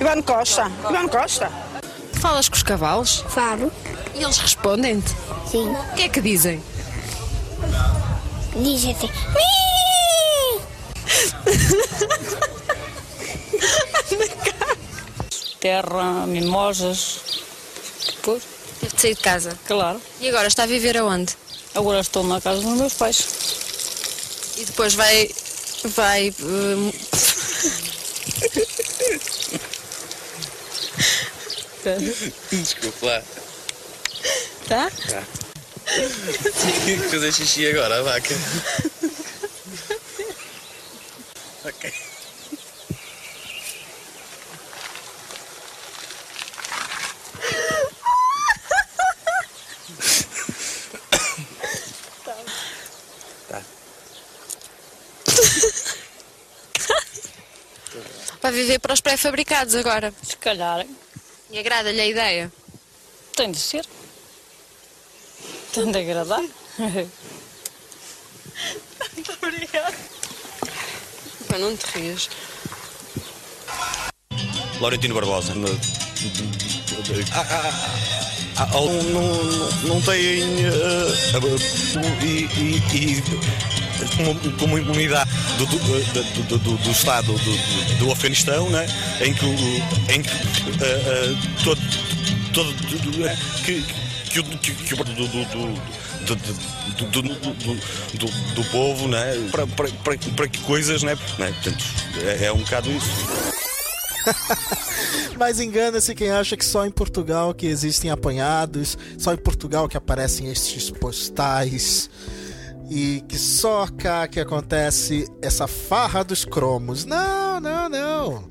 Ivone 0.00 0.22
Costa. 0.22 0.70
Ivone 0.88 1.08
Costa. 1.08 1.50
Falas 2.20 2.48
com 2.48 2.54
os 2.54 2.62
cavalos? 2.62 3.24
Falo. 3.28 3.72
E 4.14 4.22
eles 4.22 4.38
respondem-te? 4.38 5.10
Sim. 5.50 5.68
O 5.70 5.94
que 5.96 6.02
é 6.02 6.08
que 6.08 6.20
dizem? 6.20 6.62
Diz 8.56 8.84
assim. 8.84 9.10
Terra, 15.60 16.26
mimosas. 16.26 17.20
Depois? 18.06 18.42
Teve 18.80 18.94
de 18.94 19.00
sair 19.00 19.14
de 19.14 19.20
casa. 19.22 19.58
Claro. 19.66 20.00
E 20.20 20.28
agora 20.28 20.48
está 20.48 20.64
a 20.64 20.66
viver 20.66 20.98
aonde? 20.98 21.34
Agora 21.74 22.00
estou 22.00 22.24
na 22.24 22.40
casa 22.40 22.60
dos 22.60 22.78
meus 22.78 22.94
pais. 22.94 23.24
E 24.58 24.64
depois 24.64 24.94
vai. 24.94 25.30
vai. 25.84 26.34
hum, 26.40 26.92
Desculpa 32.52 33.06
lá. 33.06 33.22
Tá? 34.68 34.90
Tá. 35.08 35.41
Tinha 35.92 36.98
que 36.98 37.08
fazer 37.08 37.32
xixi 37.32 37.68
agora, 37.68 37.98
a 37.98 38.02
vaca. 38.02 38.34
ok. 41.64 41.92
vai 58.42 58.52
viver 58.52 58.78
para 58.80 58.92
os 58.92 59.00
pré-fabricados 59.00 59.74
agora. 59.74 60.12
Se 60.22 60.36
calhar. 60.36 60.86
E 61.50 61.58
agrada-lhe 61.58 62.00
a 62.00 62.06
ideia? 62.06 62.52
Tem 63.34 63.50
de 63.50 63.58
ser. 63.58 63.86
Tem 65.72 65.90
de 65.90 65.98
agradar. 65.98 66.42
Muito 69.14 69.32
obrigada. 69.42 69.94
Pá, 71.48 71.58
não 71.58 71.76
te 71.76 71.86
rias. 71.98 72.28
Laurentino 74.80 75.14
Barbosa. 75.14 75.52
Ah, 77.32 77.46
ah, 77.50 77.72
ah, 78.58 78.66
não, 78.74 79.02
não, 79.02 79.70
não 79.88 80.02
tem 80.02 80.42
eh, 80.64 81.12
e, 82.22 82.26
e, 82.60 82.76
e 82.96 83.22
como, 84.16 84.34
como 84.58 84.78
imunidade 84.78 85.30
do, 85.58 85.66
do, 85.66 85.78
do, 85.78 86.22
do, 86.48 86.58
do- 86.58 86.76
do 86.78 86.90
Estado 86.90 87.32
do, 87.32 87.96
do 87.98 88.12
Afeganistão, 88.12 88.68
né? 88.70 88.86
em 89.20 89.32
que, 89.32 89.44
o- 89.44 90.12
em 90.12 90.22
que 90.22 90.30
eh, 90.30 91.02
eh, 91.06 91.34
todo, 91.64 91.80
todo 92.52 92.72
do- 92.72 93.62
que, 93.64 93.84
que, 94.32 94.94
o- 94.94 95.04
do, 95.04 95.04
do, 95.04 95.24
do, 98.18 98.54
do, 98.54 98.64
povo 98.70 99.08
né? 99.08 99.48
para, 99.50 99.66
para, 99.66 99.88
para, 100.04 100.16
para 100.36 100.48
que 100.48 100.58
coisas 100.60 101.02
né? 101.02 101.14
né? 101.38 101.52
Portanto, 101.62 101.84
é, 102.24 102.46
é 102.46 102.52
um 102.52 102.58
bocado 102.58 102.90
isso. 102.90 103.10
Mas 105.36 105.58
engana-se 105.60 106.14
quem 106.14 106.30
acha 106.30 106.56
que 106.56 106.64
só 106.64 106.86
em 106.86 106.90
Portugal 106.90 107.52
que 107.52 107.66
existem 107.66 108.10
apanhados, 108.10 108.96
só 109.18 109.32
em 109.34 109.36
Portugal 109.36 109.88
que 109.88 109.96
aparecem 109.96 110.48
estes 110.50 110.90
postais 110.90 112.08
e 112.88 113.22
que 113.28 113.36
só 113.38 113.86
cá 113.98 114.28
que 114.28 114.38
acontece 114.38 115.26
essa 115.40 115.66
farra 115.66 116.22
dos 116.22 116.44
cromos. 116.44 117.04
Não, 117.04 117.58
não, 117.60 117.88
não. 117.88 118.44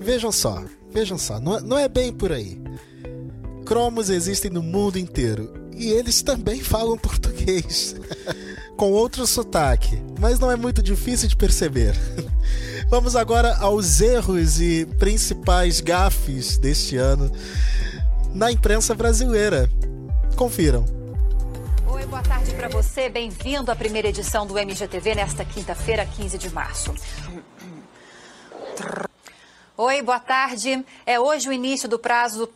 Vejam 0.00 0.32
só, 0.32 0.64
vejam 0.90 1.18
só, 1.18 1.38
não, 1.40 1.58
é- 1.58 1.60
não 1.60 1.78
é 1.78 1.88
bem 1.88 2.12
por 2.12 2.32
aí. 2.32 2.58
Cromos 3.68 4.08
existem 4.08 4.50
no 4.50 4.62
mundo 4.62 4.98
inteiro 4.98 5.68
e 5.76 5.90
eles 5.90 6.22
também 6.22 6.58
falam 6.62 6.96
português, 6.96 7.94
com 8.78 8.90
outro 8.92 9.26
sotaque, 9.26 10.02
mas 10.18 10.40
não 10.40 10.50
é 10.50 10.56
muito 10.56 10.82
difícil 10.82 11.28
de 11.28 11.36
perceber. 11.36 11.94
Vamos 12.88 13.14
agora 13.14 13.54
aos 13.58 14.00
erros 14.00 14.58
e 14.58 14.86
principais 14.98 15.82
gafes 15.82 16.56
deste 16.56 16.96
ano 16.96 17.30
na 18.34 18.50
imprensa 18.50 18.94
brasileira. 18.94 19.68
Confiram. 20.34 20.86
Oi, 21.88 22.06
boa 22.06 22.22
tarde 22.22 22.54
para 22.54 22.68
você. 22.70 23.10
Bem-vindo 23.10 23.70
à 23.70 23.76
primeira 23.76 24.08
edição 24.08 24.46
do 24.46 24.58
MGTV 24.58 25.14
nesta 25.14 25.44
quinta-feira, 25.44 26.06
15 26.06 26.38
de 26.38 26.48
março. 26.48 26.94
Oi, 29.76 30.00
boa 30.00 30.20
tarde. 30.20 30.82
É 31.04 31.20
hoje 31.20 31.50
o 31.50 31.52
início 31.52 31.86
do 31.86 31.98
prazo. 31.98 32.48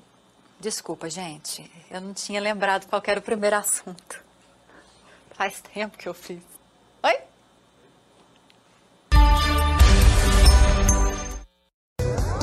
Desculpa, 0.62 1.10
gente. 1.10 1.68
Eu 1.90 2.00
não 2.00 2.14
tinha 2.14 2.40
lembrado 2.40 2.86
qual 2.86 3.02
era 3.04 3.18
o 3.18 3.22
primeiro 3.22 3.56
assunto. 3.56 4.22
Faz 5.36 5.60
tempo 5.74 5.98
que 5.98 6.08
eu 6.08 6.14
fiz. 6.14 6.40
Oi? 7.02 7.18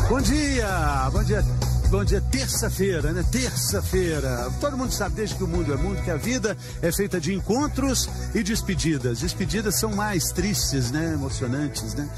Bom 0.09 0.19
dia, 0.19 1.09
bom 1.13 1.23
dia, 1.23 1.41
bom 1.89 2.03
dia. 2.03 2.19
Terça-feira, 2.19 3.13
né? 3.13 3.23
Terça-feira. 3.31 4.51
Todo 4.59 4.77
mundo 4.77 4.91
sabe 4.91 5.15
desde 5.15 5.35
que 5.35 5.43
o 5.45 5.47
mundo 5.47 5.73
é 5.73 5.77
mundo 5.77 6.03
que 6.03 6.11
a 6.11 6.17
vida 6.17 6.57
é 6.81 6.91
feita 6.91 7.21
de 7.21 7.33
encontros 7.33 8.09
e 8.35 8.43
despedidas. 8.43 9.21
Despedidas 9.21 9.79
são 9.79 9.95
mais 9.95 10.33
tristes, 10.33 10.91
né? 10.91 11.13
Emocionantes, 11.13 11.93
né? 11.93 12.09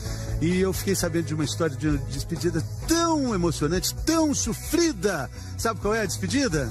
E 0.41 0.59
eu 0.59 0.73
fiquei 0.73 0.95
sabendo 0.95 1.25
de 1.25 1.35
uma 1.35 1.43
história 1.43 1.75
de 1.77 1.87
uma 1.87 1.97
despedida 2.09 2.63
tão 2.87 3.33
emocionante, 3.35 3.93
tão 3.93 4.33
sofrida. 4.33 5.29
Sabe 5.55 5.79
qual 5.79 5.93
é 5.93 6.01
a 6.01 6.05
despedida? 6.05 6.67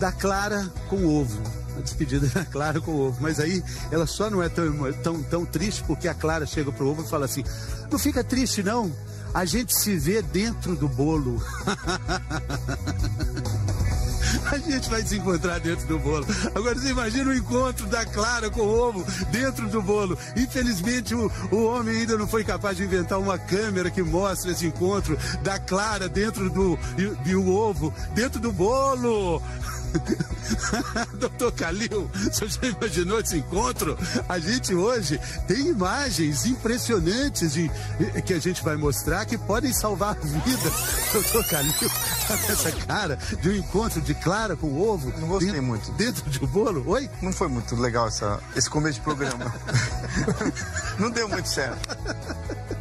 Da 0.00 0.10
Clara 0.10 0.66
com 0.88 1.04
ovo. 1.04 1.38
A 1.76 1.82
despedida 1.82 2.26
da 2.32 2.46
Clara 2.46 2.80
com 2.80 2.92
ovo. 2.92 3.18
Mas 3.20 3.38
aí 3.38 3.62
ela 3.92 4.06
só 4.06 4.30
não 4.30 4.42
é 4.42 4.48
tão, 4.48 4.92
tão, 5.02 5.22
tão 5.22 5.44
triste 5.44 5.84
porque 5.84 6.08
a 6.08 6.14
Clara 6.14 6.46
chega 6.46 6.72
pro 6.72 6.88
ovo 6.88 7.02
e 7.02 7.08
fala 7.08 7.26
assim: 7.26 7.44
Não 7.92 7.98
fica 7.98 8.24
triste, 8.24 8.62
não. 8.62 8.90
A 9.34 9.44
gente 9.44 9.74
se 9.74 9.96
vê 9.98 10.22
dentro 10.22 10.74
do 10.74 10.88
bolo. 10.88 11.42
A 14.54 14.58
gente 14.58 14.88
vai 14.88 15.02
se 15.02 15.16
encontrar 15.16 15.58
dentro 15.58 15.84
do 15.88 15.98
bolo. 15.98 16.24
Agora 16.54 16.76
você 16.76 16.90
imagina 16.90 17.28
o 17.28 17.34
encontro 17.34 17.88
da 17.88 18.06
Clara 18.06 18.48
com 18.48 18.60
o 18.60 18.68
ovo 18.68 19.04
dentro 19.32 19.68
do 19.68 19.82
bolo. 19.82 20.16
Infelizmente 20.36 21.12
o, 21.12 21.28
o 21.50 21.64
homem 21.64 21.96
ainda 21.96 22.16
não 22.16 22.28
foi 22.28 22.44
capaz 22.44 22.76
de 22.76 22.84
inventar 22.84 23.18
uma 23.18 23.36
câmera 23.36 23.90
que 23.90 24.00
mostre 24.00 24.52
esse 24.52 24.64
encontro 24.64 25.18
da 25.42 25.58
Clara 25.58 26.08
dentro 26.08 26.48
do 26.48 26.78
e, 26.96 27.30
e 27.30 27.34
o 27.34 27.48
ovo 27.48 27.92
dentro 28.14 28.38
do 28.38 28.52
bolo. 28.52 29.42
Doutor 31.18 31.52
Calil, 31.52 32.10
você 32.14 32.48
já 32.48 32.66
imaginou 32.66 33.20
esse 33.20 33.38
encontro? 33.38 33.96
A 34.28 34.38
gente 34.38 34.74
hoje 34.74 35.20
tem 35.46 35.68
imagens 35.68 36.46
impressionantes 36.46 37.52
de, 37.52 37.70
que 38.24 38.34
a 38.34 38.38
gente 38.38 38.62
vai 38.62 38.76
mostrar 38.76 39.24
que 39.24 39.38
podem 39.38 39.72
salvar 39.72 40.16
vidas. 40.20 40.72
Doutor 41.12 41.44
Calil, 41.46 41.72
tá 42.28 42.34
essa 42.34 42.72
cara 42.86 43.18
de 43.40 43.48
um 43.48 43.54
encontro 43.54 44.00
de 44.00 44.14
Clara 44.14 44.56
com 44.56 44.80
ovo. 44.80 45.12
Não 45.18 45.28
gostei 45.28 45.52
dentro, 45.52 45.66
muito. 45.66 45.92
Dentro 45.92 46.30
de 46.30 46.44
um 46.44 46.46
bolo? 46.46 46.84
Oi? 46.86 47.08
Não 47.22 47.32
foi 47.32 47.48
muito 47.48 47.74
legal 47.76 48.08
essa, 48.08 48.40
esse 48.56 48.68
começo 48.68 48.98
de 48.98 49.04
programa. 49.04 49.52
não 50.98 51.10
deu 51.10 51.28
muito 51.28 51.48
certo. 51.48 51.96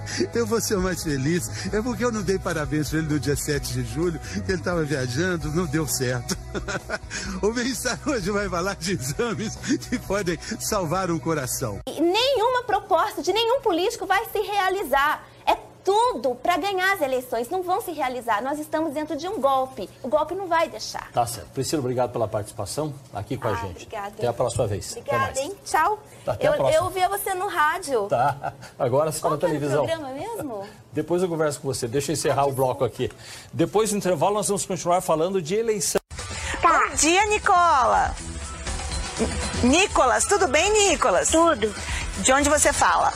Eu 0.34 0.46
vou 0.46 0.62
ser 0.62 0.78
mais 0.78 1.04
feliz. 1.04 1.50
É 1.74 1.82
porque 1.82 2.04
eu 2.04 2.12
não 2.12 2.22
dei 2.22 2.38
parabéns 2.38 2.90
para 2.90 3.00
ele 3.00 3.14
no 3.14 3.20
dia 3.20 3.36
7 3.36 3.74
de 3.74 3.84
julho, 3.94 4.20
que 4.20 4.52
ele 4.52 4.60
estava 4.60 4.84
viajando, 4.84 5.52
não 5.52 5.66
deu 5.66 5.88
certo. 5.88 6.38
O 7.42 7.52
bem-estar 7.52 8.00
hoje 8.06 8.30
vai 8.32 8.48
falar 8.48 8.76
de 8.76 8.94
exames 8.94 9.56
que 9.56 9.98
podem 10.00 10.38
salvar 10.60 11.10
um 11.10 11.20
coração. 11.20 11.80
Nenhuma 11.88 12.64
proposta 12.64 13.22
de 13.22 13.34
nenhum 13.34 13.62
político 13.62 14.06
vai 14.06 14.24
se 14.30 14.40
realizar. 14.40 15.28
Tudo 15.84 16.34
para 16.36 16.56
ganhar 16.58 16.94
as 16.94 17.02
eleições. 17.02 17.50
Não 17.50 17.62
vão 17.62 17.82
se 17.82 17.92
realizar. 17.92 18.42
Nós 18.42 18.58
estamos 18.58 18.94
dentro 18.94 19.18
de 19.18 19.28
um 19.28 19.40
golpe. 19.42 19.90
O 20.02 20.08
golpe 20.08 20.34
não 20.34 20.48
vai 20.48 20.70
deixar. 20.70 21.12
Tá 21.12 21.26
certo. 21.26 21.50
Priscila, 21.50 21.82
obrigado 21.82 22.12
pela 22.12 22.26
participação 22.28 22.94
aqui 23.14 23.36
com 23.36 23.48
Ah, 23.50 23.52
a 23.52 23.56
gente. 23.56 23.72
obrigada. 23.84 24.08
Até 24.18 24.28
a 24.28 24.34
próxima 24.34 24.66
vez. 24.66 24.92
Até 24.92 25.00
Obrigada, 25.02 25.26
mais. 25.26 25.38
hein? 25.40 25.54
Tchau. 25.66 26.00
Até 26.26 26.48
a 26.48 26.52
eu, 26.52 26.56
próxima. 26.58 26.86
eu 26.86 26.90
via 26.90 27.10
você 27.10 27.34
no 27.34 27.48
rádio. 27.48 28.04
Tá. 28.08 28.54
Agora 28.80 29.12
só 29.12 29.22
Qual 29.22 29.32
na 29.34 29.38
televisão. 29.38 29.86
programa 29.86 30.14
mesmo? 30.14 30.66
Depois 30.94 31.22
eu 31.22 31.28
converso 31.28 31.60
com 31.60 31.68
você. 31.68 31.86
Deixa 31.88 32.12
eu 32.12 32.14
encerrar 32.14 32.46
o 32.46 32.54
bloco 32.54 32.86
aqui. 32.86 33.12
Depois 33.52 33.90
do 33.92 33.98
intervalo, 33.98 34.36
nós 34.36 34.48
vamos 34.48 34.66
continuar 34.66 35.02
falando 35.02 35.42
de 35.42 35.56
eleição. 35.56 36.00
Bom 36.62 36.96
dia, 36.96 37.26
Nicola. 37.26 38.16
Nicolas, 39.64 40.26
tudo 40.26 40.48
bem, 40.48 40.72
Nicolas? 40.90 41.30
Tudo. 41.30 41.74
De 42.20 42.32
onde 42.32 42.50
você 42.50 42.72
fala? 42.72 43.14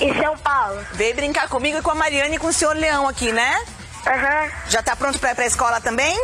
Em 0.00 0.20
São 0.20 0.36
Paulo. 0.38 0.84
Veio 0.92 1.14
brincar 1.14 1.48
comigo 1.48 1.78
e 1.78 1.82
com 1.82 1.90
a 1.90 1.94
Mariane 1.94 2.36
e 2.36 2.38
com 2.38 2.48
o 2.48 2.52
senhor 2.52 2.76
Leão 2.76 3.08
aqui, 3.08 3.32
né? 3.32 3.64
Aham. 4.06 4.50
Já 4.68 4.82
tá 4.82 4.94
pronto 4.94 5.18
pra 5.18 5.32
ir 5.32 5.34
pra 5.34 5.46
escola 5.46 5.80
também? 5.80 6.16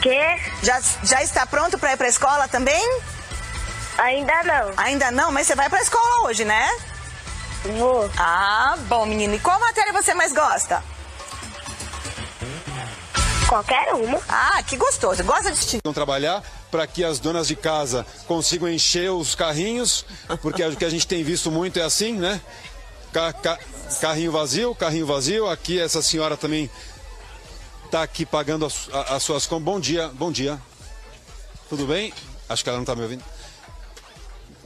Quê? 0.00 0.36
Já, 0.62 0.80
já 1.04 1.22
está 1.22 1.46
pronto 1.46 1.78
pra 1.78 1.92
ir 1.92 1.96
pra 1.96 2.08
escola 2.08 2.48
também? 2.48 3.00
Ainda 3.98 4.42
não. 4.42 4.72
Ainda 4.76 5.10
não? 5.10 5.30
Mas 5.30 5.46
você 5.46 5.54
vai 5.54 5.68
pra 5.68 5.80
escola 5.80 6.26
hoje, 6.26 6.44
né? 6.44 6.68
Vou. 7.78 8.10
Ah, 8.18 8.74
bom, 8.88 9.06
menino. 9.06 9.34
E 9.34 9.38
qual 9.38 9.60
matéria 9.60 9.92
você 9.92 10.12
mais 10.14 10.32
gosta? 10.32 10.82
Qualquer 13.52 13.92
uma. 13.92 14.18
Ah, 14.30 14.62
que 14.62 14.78
gostoso. 14.78 15.22
Gosta 15.24 15.42
de 15.42 15.50
assistir. 15.50 15.80
Vão 15.84 15.92
trabalhar 15.92 16.42
para 16.70 16.86
que 16.86 17.04
as 17.04 17.18
donas 17.18 17.46
de 17.48 17.54
casa 17.54 18.06
consigam 18.26 18.66
encher 18.66 19.10
os 19.10 19.34
carrinhos, 19.34 20.06
porque 20.40 20.64
o 20.64 20.74
que 20.74 20.86
a 20.86 20.88
gente 20.88 21.06
tem 21.06 21.22
visto 21.22 21.50
muito 21.50 21.78
é 21.78 21.82
assim, 21.82 22.14
né? 22.14 22.40
Ca- 23.12 23.30
ca- 23.34 23.58
carrinho 24.00 24.32
vazio, 24.32 24.74
carrinho 24.74 25.04
vazio. 25.04 25.46
Aqui 25.50 25.78
essa 25.78 26.00
senhora 26.00 26.34
também 26.34 26.70
está 27.84 28.02
aqui 28.02 28.24
pagando 28.24 28.64
as, 28.64 28.88
as 29.10 29.22
suas 29.22 29.44
compras. 29.44 29.64
Bom 29.66 29.78
dia, 29.78 30.08
bom 30.14 30.32
dia. 30.32 30.58
Tudo 31.68 31.84
bem? 31.86 32.10
Acho 32.48 32.62
que 32.62 32.70
ela 32.70 32.78
não 32.78 32.84
está 32.84 32.96
me 32.96 33.02
ouvindo. 33.02 33.22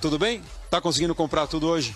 Tudo 0.00 0.16
bem? 0.16 0.44
Tá 0.70 0.80
conseguindo 0.80 1.12
comprar 1.12 1.48
tudo 1.48 1.66
hoje? 1.66 1.92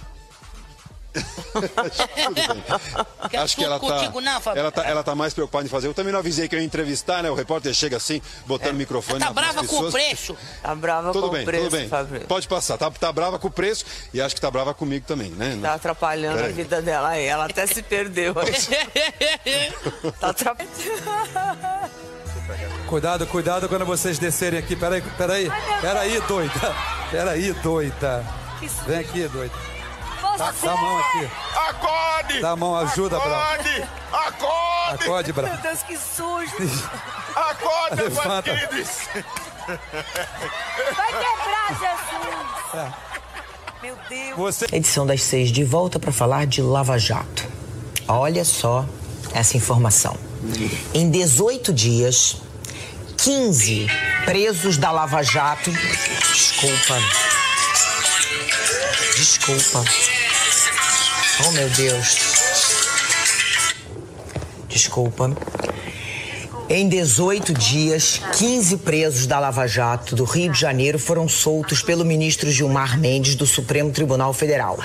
Bem. 2.35 3.41
Acho 3.43 3.57
que 3.57 3.65
ela 3.65 3.81
tá, 3.81 3.87
contigo 3.87 4.21
não, 4.21 4.41
Fábio. 4.41 4.61
ela 4.61 4.71
tá, 4.71 4.85
ela 4.85 5.03
tá 5.03 5.15
mais 5.15 5.35
preocupada 5.35 5.67
em 5.67 5.69
fazer. 5.69 5.89
Eu 5.89 5.95
também 5.95 6.13
não 6.13 6.21
avisei 6.21 6.49
que 6.49 6.55
eu 6.55 6.61
ia 6.61 6.65
entrevistar, 6.65 7.23
né? 7.23 7.31
O 7.31 7.35
repórter 7.35 7.75
chega 7.75 7.97
assim, 7.97 8.23
botando 8.47 8.73
o 8.73 8.77
microfone 8.77 9.19
Tá 9.19 9.27
na 9.27 9.35
frente 9.35 9.47
das 9.47 9.55
brava 9.55 9.69
com 9.69 9.89
o 9.89 9.91
preço? 9.93 10.37
Tá 10.63 10.75
brava 10.75 11.13
Tudo 11.13 11.27
com 11.27 11.33
bem, 11.33 11.43
o 11.43 11.45
preço, 11.45 11.65
tudo 11.65 11.77
bem. 11.77 11.89
Fabrício. 11.89 12.29
Pode 12.29 12.49
passar. 12.49 12.79
Tá, 12.79 12.91
tá 12.91 13.13
brava 13.13 13.39
com 13.39 13.49
o 13.49 13.51
preço 13.51 13.85
e 14.15 14.21
acho 14.21 14.35
que 14.35 14.41
tá 14.41 14.51
brava 14.51 14.73
comigo 14.73 15.05
também, 15.07 15.31
né? 15.31 15.59
Tá 15.61 15.75
atrapalhando 15.75 16.37
Peraí. 16.37 16.51
a 16.51 16.55
vida 16.55 16.83
dela 16.83 17.09
aí. 17.09 17.25
Ela 17.25 17.47
até 17.47 17.67
se 17.67 17.83
perdeu. 17.83 18.35
tá 20.21 20.29
atrapalhando. 20.29 20.71
Cuidado, 22.89 23.27
cuidado 23.27 23.69
quando 23.69 23.85
vocês 23.85 24.19
descerem 24.19 24.59
aqui. 24.59 24.75
Peraí, 24.75 25.03
peraí. 25.17 25.51
Peraí, 25.81 26.21
doida. 26.23 26.75
Peraí, 27.11 27.53
doida. 27.55 28.25
Vem 28.87 28.99
aqui, 28.99 29.29
doida. 29.29 29.55
Dá, 30.37 30.53
dá 30.63 30.73
a 30.73 30.77
mão 30.77 30.99
aqui. 30.99 31.31
Acorde! 31.69 32.41
Dá 32.41 32.51
a 32.51 32.57
mão, 32.57 32.77
ajuda. 32.77 33.17
Acorde! 33.17 33.85
Acorde! 34.13 35.05
Acorde, 35.05 35.33
Brava. 35.33 35.55
Meu 35.55 35.63
Deus, 35.63 35.83
que 35.83 35.97
sujo. 35.97 36.81
Acorda, 37.35 38.03
Levanta. 38.03 38.53
bandidos! 38.53 38.89
Vai 40.97 41.13
quebrar, 41.13 41.79
Jesus. 41.79 42.93
Meu 43.83 43.97
Deus. 44.09 44.37
Você... 44.37 44.67
Edição 44.73 45.07
das 45.07 45.23
seis 45.23 45.51
de 45.51 45.65
volta 45.65 45.99
para 45.99 46.13
falar 46.13 46.47
de 46.47 46.61
Lava 46.61 46.99
Jato. 46.99 47.47
Olha 48.07 48.45
só 48.45 48.85
essa 49.33 49.57
informação. 49.57 50.17
Em 50.93 51.11
18 51.11 51.73
dias, 51.73 52.37
15 53.17 53.87
presos 54.25 54.77
da 54.77 54.91
Lava 54.91 55.23
Jato. 55.23 55.71
Desculpa. 55.71 56.97
Desculpa. 59.17 59.85
Oh, 61.47 61.53
meu 61.53 61.69
Deus. 61.71 62.19
Desculpa. 64.69 65.37
Em 66.69 66.89
18 66.89 67.53
dias, 67.53 68.21
15 68.39 68.77
presos 68.79 69.27
da 69.27 69.41
Lava 69.41 69.67
Jato 69.67 70.15
do 70.15 70.23
Rio 70.23 70.53
de 70.53 70.61
Janeiro 70.61 71.01
foram 71.01 71.29
soltos 71.29 71.83
pelo 71.83 72.05
ministro 72.05 72.51
Gilmar 72.51 72.97
Mendes 72.97 73.35
do 73.35 73.45
Supremo 73.45 73.91
Tribunal 73.91 74.33
Federal. 74.33 74.79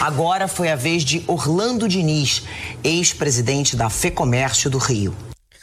Agora 0.00 0.48
foi 0.48 0.68
a 0.68 0.76
vez 0.76 1.04
de 1.04 1.22
Orlando 1.28 1.88
Diniz, 1.88 2.42
ex-presidente 2.82 3.76
da 3.76 3.88
FEComércio 3.88 4.68
do 4.68 4.78
Rio. 4.78 5.14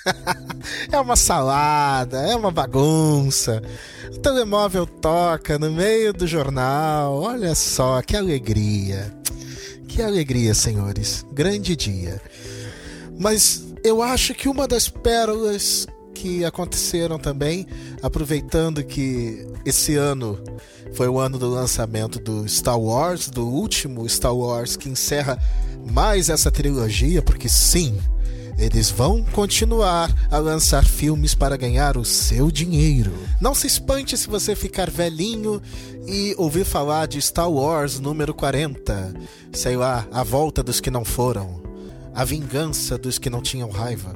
É 0.92 1.00
uma 1.00 1.16
salada, 1.16 2.20
é 2.22 2.36
uma 2.36 2.52
bagunça. 2.52 3.62
O 4.14 4.18
telemóvel 4.20 4.86
toca 4.86 5.60
no 5.60 5.72
meio 5.72 6.14
do 6.14 6.26
jornal. 6.26 7.20
Olha 7.22 7.54
só, 7.54 8.02
que 8.02 8.16
alegria. 8.16 9.14
Que 9.88 10.02
alegria, 10.02 10.54
senhores. 10.54 11.26
Grande 11.32 11.76
dia. 11.76 12.22
Mas 13.20 13.64
eu 13.84 14.02
acho 14.02 14.34
que 14.34 14.50
uma 14.50 14.68
das 14.68 14.90
pérolas 14.90 15.88
que 16.14 16.44
aconteceram 16.44 17.20
também, 17.20 17.68
aproveitando 18.02 18.84
que 18.84 19.46
esse 19.66 19.96
ano 19.96 20.40
foi 20.94 21.08
o 21.08 21.20
ano 21.20 21.38
do 21.38 21.50
lançamento 21.50 22.20
do 22.20 22.48
Star 22.48 22.80
Wars, 22.80 23.30
do 23.30 23.48
último 23.48 24.08
Star 24.08 24.36
Wars 24.36 24.76
que 24.76 24.90
encerra 24.90 25.38
mais 25.92 26.30
essa 26.30 26.50
trilogia, 26.50 27.22
porque 27.22 27.50
sim, 27.50 28.00
eles 28.58 28.90
vão 28.90 29.24
continuar 29.24 30.14
a 30.32 30.38
lançar 30.38 30.86
filmes 30.86 31.36
para 31.36 31.58
ganhar 31.58 31.98
o 31.98 32.06
seu 32.06 32.50
dinheiro. 32.50 33.14
Não 33.42 33.54
se 33.54 33.68
espante 33.68 34.18
se 34.18 34.28
você 34.28 34.56
ficar 34.56 34.90
velhinho 34.90 35.62
e 36.08 36.34
ouvir 36.38 36.66
falar 36.66 37.08
de 37.08 37.22
Star 37.22 37.50
Wars 37.50 38.00
número 38.00 38.34
40, 38.34 39.14
sei 39.52 39.76
lá, 39.76 40.08
a 40.12 40.24
volta 40.24 40.64
dos 40.64 40.80
que 40.80 40.90
não 40.90 41.04
foram, 41.04 41.62
a 42.14 42.24
vingança 42.24 42.98
dos 42.98 43.20
que 43.20 43.30
não 43.30 43.42
tinham 43.42 43.70
raiva. 43.70 44.16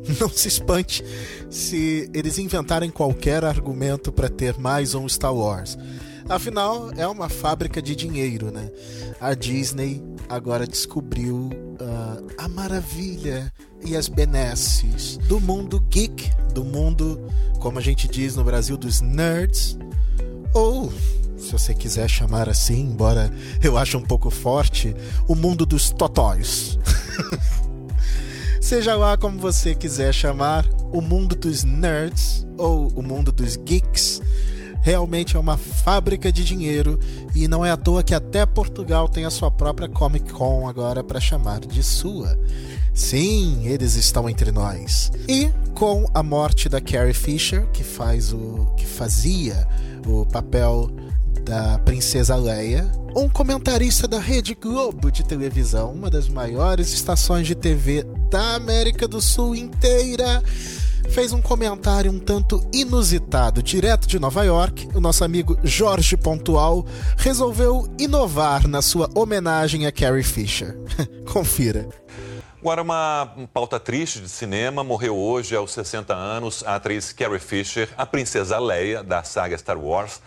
Não 0.18 0.30
se 0.30 0.48
espante 0.48 1.04
se 1.50 2.10
eles 2.14 2.38
inventarem 2.38 2.90
qualquer 2.90 3.44
argumento 3.44 4.10
para 4.10 4.30
ter 4.30 4.58
mais 4.58 4.94
um 4.94 5.06
Star 5.06 5.34
Wars. 5.34 5.76
Afinal, 6.30 6.92
é 6.96 7.04
uma 7.08 7.28
fábrica 7.28 7.82
de 7.82 7.96
dinheiro, 7.96 8.52
né? 8.52 8.70
A 9.20 9.34
Disney 9.34 10.00
agora 10.28 10.64
descobriu 10.64 11.50
ah, 11.80 12.22
a 12.44 12.48
maravilha 12.48 13.52
e 13.84 13.96
as 13.96 14.06
benesses 14.06 15.16
do 15.26 15.40
mundo 15.40 15.80
geek, 15.90 16.30
do 16.54 16.64
mundo, 16.64 17.20
como 17.58 17.80
a 17.80 17.82
gente 17.82 18.06
diz 18.06 18.36
no 18.36 18.44
Brasil, 18.44 18.76
dos 18.76 19.00
nerds, 19.00 19.76
ou 20.54 20.92
se 21.36 21.50
você 21.50 21.74
quiser 21.74 22.08
chamar 22.08 22.48
assim, 22.48 22.80
embora 22.80 23.28
eu 23.60 23.76
ache 23.76 23.96
um 23.96 24.02
pouco 24.02 24.30
forte, 24.30 24.94
o 25.26 25.34
mundo 25.34 25.66
dos 25.66 25.90
totóis. 25.90 26.78
Seja 28.62 28.94
lá 28.94 29.16
como 29.16 29.36
você 29.40 29.74
quiser 29.74 30.14
chamar, 30.14 30.64
o 30.92 31.00
mundo 31.00 31.34
dos 31.34 31.64
nerds 31.64 32.46
ou 32.56 32.86
o 32.94 33.02
mundo 33.02 33.32
dos 33.32 33.56
geeks 33.56 34.22
realmente 34.82 35.36
é 35.36 35.38
uma 35.38 35.56
fábrica 35.56 36.32
de 36.32 36.44
dinheiro 36.44 36.98
e 37.34 37.46
não 37.46 37.64
é 37.64 37.70
à 37.70 37.76
toa 37.76 38.02
que 38.02 38.14
até 38.14 38.44
Portugal 38.46 39.08
tem 39.08 39.24
a 39.24 39.30
sua 39.30 39.50
própria 39.50 39.88
Comic 39.88 40.32
Con 40.32 40.68
agora 40.68 41.02
para 41.04 41.20
chamar 41.20 41.60
de 41.60 41.82
sua. 41.82 42.38
Sim, 42.92 43.66
eles 43.66 43.94
estão 43.94 44.28
entre 44.28 44.50
nós. 44.50 45.12
E 45.28 45.50
com 45.74 46.06
a 46.12 46.22
morte 46.22 46.68
da 46.68 46.80
Carrie 46.80 47.14
Fisher, 47.14 47.66
que 47.72 47.84
faz 47.84 48.32
o 48.32 48.66
que 48.76 48.84
fazia 48.84 49.66
o 50.06 50.26
papel 50.26 50.90
da 51.44 51.78
princesa 51.78 52.36
Leia, 52.36 52.90
um 53.14 53.28
comentarista 53.28 54.06
da 54.06 54.18
Rede 54.18 54.54
Globo 54.54 55.10
de 55.10 55.24
televisão, 55.24 55.92
uma 55.92 56.10
das 56.10 56.28
maiores 56.28 56.92
estações 56.92 57.46
de 57.46 57.54
TV 57.54 58.04
da 58.30 58.54
América 58.54 59.08
do 59.08 59.20
Sul 59.20 59.56
inteira, 59.56 60.42
fez 61.10 61.32
um 61.32 61.42
comentário 61.42 62.10
um 62.10 62.18
tanto 62.18 62.64
inusitado. 62.72 63.62
Direto 63.62 64.06
de 64.06 64.18
Nova 64.18 64.44
York, 64.44 64.88
o 64.94 65.00
nosso 65.00 65.24
amigo 65.24 65.58
Jorge 65.64 66.16
Pontual 66.16 66.86
resolveu 67.16 67.88
inovar 67.98 68.68
na 68.68 68.80
sua 68.80 69.10
homenagem 69.14 69.86
a 69.86 69.92
Carrie 69.92 70.22
Fisher. 70.22 70.78
Confira. 71.30 71.88
Agora, 72.60 72.82
uma 72.82 73.34
pauta 73.52 73.80
triste 73.80 74.20
de 74.20 74.28
cinema. 74.28 74.84
Morreu 74.84 75.16
hoje, 75.16 75.56
aos 75.56 75.72
60 75.72 76.14
anos, 76.14 76.62
a 76.64 76.76
atriz 76.76 77.12
Carrie 77.12 77.40
Fisher, 77.40 77.88
a 77.96 78.06
princesa 78.06 78.58
Leia, 78.58 79.02
da 79.02 79.24
saga 79.24 79.58
Star 79.58 79.78
Wars. 79.78 80.20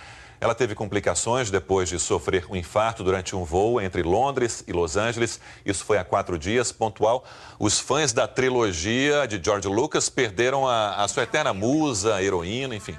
Ela 0.43 0.53
teve 0.53 0.75
complicações 0.75 1.49
depois 1.49 1.87
de 1.87 1.97
sofrer 1.97 2.45
um 2.49 2.55
infarto 2.57 3.01
durante 3.01 3.33
um 3.33 3.45
voo 3.45 3.79
entre 3.79 4.03
Londres 4.03 4.61
e 4.67 4.73
Los 4.73 4.97
Angeles. 4.97 5.39
Isso 5.65 5.85
foi 5.85 5.97
há 5.97 6.03
quatro 6.03 6.37
dias, 6.37 6.69
pontual. 6.69 7.23
Os 7.57 7.79
fãs 7.79 8.11
da 8.11 8.27
trilogia 8.27 9.25
de 9.25 9.41
George 9.41 9.69
Lucas 9.69 10.09
perderam 10.09 10.67
a, 10.67 11.01
a 11.01 11.07
sua 11.07 11.23
eterna 11.23 11.53
musa, 11.53 12.21
heroína, 12.21 12.75
enfim. 12.75 12.97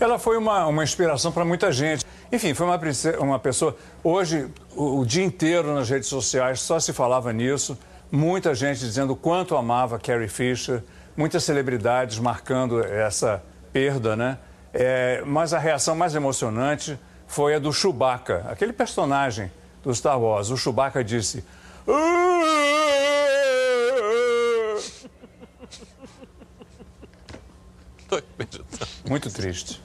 Ela 0.00 0.18
foi 0.18 0.36
uma, 0.36 0.66
uma 0.66 0.82
inspiração 0.82 1.30
para 1.30 1.44
muita 1.44 1.70
gente. 1.70 2.04
Enfim, 2.32 2.52
foi 2.52 2.66
uma, 2.66 2.80
uma 3.20 3.38
pessoa. 3.38 3.76
Hoje, 4.02 4.48
o, 4.74 4.98
o, 4.98 5.06
dia 5.06 5.22
inteiro 5.22 5.72
nas 5.72 5.88
redes 5.88 6.08
sociais 6.08 6.60
só 6.60 6.80
se 6.80 6.92
falava 6.92 7.32
nisso. 7.32 7.78
Muita 8.10 8.52
gente 8.52 8.80
dizendo 8.80 9.12
o 9.12 9.16
quanto 9.16 9.56
amava 9.56 9.96
Carrie 9.96 10.26
Fisher, 10.26 10.82
muitas 11.16 11.44
celebridades 11.44 12.18
marcando 12.18 12.84
essa 12.84 13.40
perda, 13.72 14.16
né? 14.16 14.38
É, 14.72 15.22
mas 15.26 15.52
a 15.52 15.58
reação 15.58 15.94
mais 15.94 16.14
emocionante 16.14 16.98
foi 17.26 17.54
a 17.54 17.58
do 17.58 17.72
Chewbacca, 17.72 18.46
aquele 18.48 18.72
personagem 18.72 19.50
do 19.82 19.94
Star 19.94 20.18
Wars. 20.18 20.50
O 20.50 20.56
Chewbacca 20.56 21.02
disse. 21.04 21.44
Muito 29.08 29.30
triste. 29.30 29.82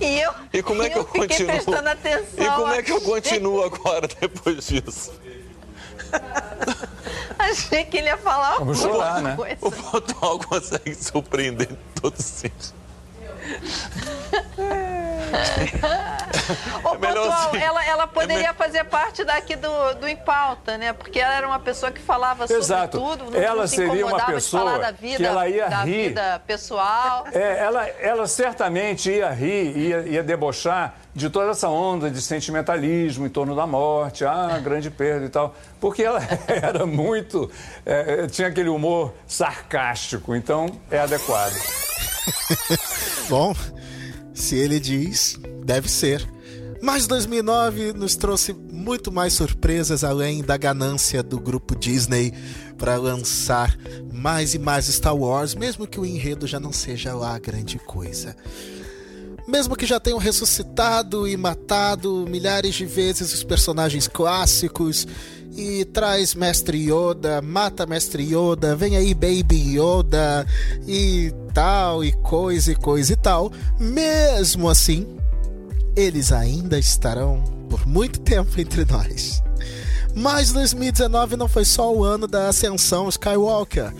E 0.00 0.20
eu, 0.20 0.32
e 0.52 0.62
como 0.62 0.82
é 0.82 0.90
que 0.90 0.96
eu, 0.96 1.02
eu 1.02 1.06
continuo? 1.06 1.52
prestando 1.52 1.88
atenção. 1.88 2.44
E 2.44 2.56
como 2.56 2.72
é 2.72 2.82
que 2.82 2.92
eu 2.92 3.00
continuo 3.00 3.64
agora 3.64 4.06
depois 4.06 4.66
disso? 4.68 5.12
Achei 7.50 7.84
que 7.84 7.98
ele 7.98 8.08
ia 8.08 8.16
falar 8.16 8.58
Vamos 8.58 8.80
chorar, 8.80 9.22
né? 9.22 9.36
Coisa. 9.36 9.58
O 9.60 9.70
Pontual 9.70 10.38
consegue 10.40 10.94
surpreender 10.94 11.68
todos 12.00 12.18
os 12.20 12.42
Ô, 16.84 16.94
é 16.94 16.98
Pontual, 16.98 17.30
assim. 17.30 17.58
ela, 17.58 17.84
ela 17.84 18.06
poderia 18.06 18.48
é 18.48 18.52
fazer 18.52 18.84
parte 18.84 19.24
daqui 19.24 19.56
do, 19.56 19.94
do 19.94 20.08
Impauta, 20.08 20.78
né? 20.78 20.92
Porque 20.92 21.18
ela 21.18 21.34
era 21.34 21.46
uma 21.46 21.58
pessoa 21.58 21.92
que 21.92 22.00
falava 22.00 22.44
Exato. 22.44 22.98
sobre 22.98 23.16
tudo, 23.16 23.30
não, 23.30 23.40
ela 23.40 23.60
não 23.62 23.66
se 23.66 23.76
seria 23.76 24.06
uma 24.06 24.24
pessoa 24.24 24.62
de 24.62 24.70
falar 24.70 24.78
da 24.78 24.90
vida, 24.90 25.16
que 25.16 25.24
ela 25.24 25.48
ia 25.48 25.68
da 25.68 25.82
rir. 25.82 26.08
vida 26.08 26.42
pessoal. 26.46 27.26
É, 27.32 27.58
ela, 27.58 27.86
ela 27.86 28.26
certamente 28.26 29.10
ia 29.10 29.30
rir, 29.30 29.76
ia, 29.76 30.00
ia 30.00 30.22
debochar 30.22 30.94
de 31.14 31.28
toda 31.28 31.50
essa 31.50 31.68
onda 31.68 32.10
de 32.10 32.22
sentimentalismo 32.22 33.26
em 33.26 33.28
torno 33.28 33.54
da 33.54 33.66
morte, 33.66 34.24
ah, 34.24 34.58
grande 34.62 34.90
perda 34.90 35.26
e 35.26 35.28
tal, 35.28 35.54
porque 35.80 36.02
ela 36.02 36.20
era 36.46 36.86
muito. 36.86 37.50
É, 37.84 38.26
tinha 38.28 38.48
aquele 38.48 38.68
humor 38.68 39.12
sarcástico, 39.26 40.34
então 40.34 40.70
é 40.90 41.00
adequado. 41.00 41.54
Bom, 43.28 43.54
se 44.38 44.54
ele 44.54 44.78
diz, 44.78 45.38
deve 45.64 45.90
ser. 45.90 46.26
Mas 46.80 47.08
2009 47.08 47.92
nos 47.92 48.14
trouxe 48.14 48.52
muito 48.52 49.10
mais 49.10 49.32
surpresas 49.32 50.04
além 50.04 50.42
da 50.42 50.56
ganância 50.56 51.24
do 51.24 51.40
grupo 51.40 51.74
Disney 51.74 52.32
para 52.78 52.96
lançar 52.96 53.76
mais 54.12 54.54
e 54.54 54.58
mais 54.58 54.86
Star 54.86 55.16
Wars, 55.16 55.56
mesmo 55.56 55.88
que 55.88 55.98
o 55.98 56.06
enredo 56.06 56.46
já 56.46 56.60
não 56.60 56.72
seja 56.72 57.14
lá 57.14 57.36
grande 57.38 57.80
coisa. 57.80 58.36
Mesmo 59.48 59.74
que 59.74 59.86
já 59.86 59.98
tenham 59.98 60.18
ressuscitado 60.18 61.26
e 61.26 61.34
matado 61.34 62.26
milhares 62.28 62.74
de 62.74 62.84
vezes 62.84 63.32
os 63.32 63.42
personagens 63.42 64.06
clássicos, 64.06 65.06
e 65.56 65.86
traz 65.86 66.34
Mestre 66.34 66.78
Yoda, 66.78 67.40
mata 67.40 67.86
Mestre 67.86 68.22
Yoda, 68.22 68.76
vem 68.76 68.96
aí 68.96 69.14
Baby 69.14 69.78
Yoda 69.78 70.46
e 70.86 71.32
tal, 71.52 72.04
e 72.04 72.12
coisa 72.12 72.72
e 72.72 72.76
coisa 72.76 73.12
e 73.12 73.16
tal, 73.16 73.50
mesmo 73.80 74.68
assim, 74.68 75.06
eles 75.96 76.30
ainda 76.30 76.78
estarão 76.78 77.42
por 77.68 77.86
muito 77.86 78.20
tempo 78.20 78.60
entre 78.60 78.84
nós. 78.84 79.42
Mas 80.14 80.52
2019 80.52 81.36
não 81.36 81.48
foi 81.48 81.64
só 81.64 81.92
o 81.92 82.04
ano 82.04 82.26
da 82.26 82.48
ascensão 82.48 83.08
Skywalker. 83.08 83.92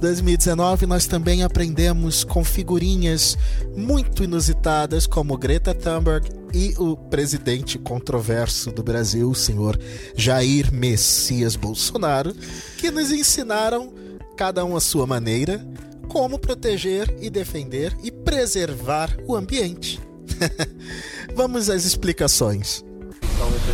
2019 0.00 0.86
nós 0.86 1.06
também 1.06 1.42
aprendemos 1.42 2.24
com 2.24 2.42
figurinhas 2.42 3.36
muito 3.76 4.24
inusitadas 4.24 5.06
como 5.06 5.36
Greta 5.36 5.74
Thunberg 5.74 6.26
e 6.54 6.74
o 6.78 6.96
presidente 6.96 7.78
controverso 7.78 8.72
do 8.72 8.82
Brasil, 8.82 9.30
o 9.30 9.34
senhor 9.34 9.78
Jair 10.16 10.72
Messias 10.72 11.54
Bolsonaro, 11.54 12.34
que 12.78 12.90
nos 12.90 13.12
ensinaram, 13.12 13.92
cada 14.36 14.64
um 14.64 14.74
à 14.74 14.80
sua 14.80 15.06
maneira, 15.06 15.64
como 16.08 16.38
proteger 16.38 17.14
e 17.20 17.28
defender 17.28 17.94
e 18.02 18.10
preservar 18.10 19.14
o 19.26 19.36
ambiente. 19.36 20.00
Vamos 21.36 21.68
às 21.68 21.84
explicações. 21.84 22.82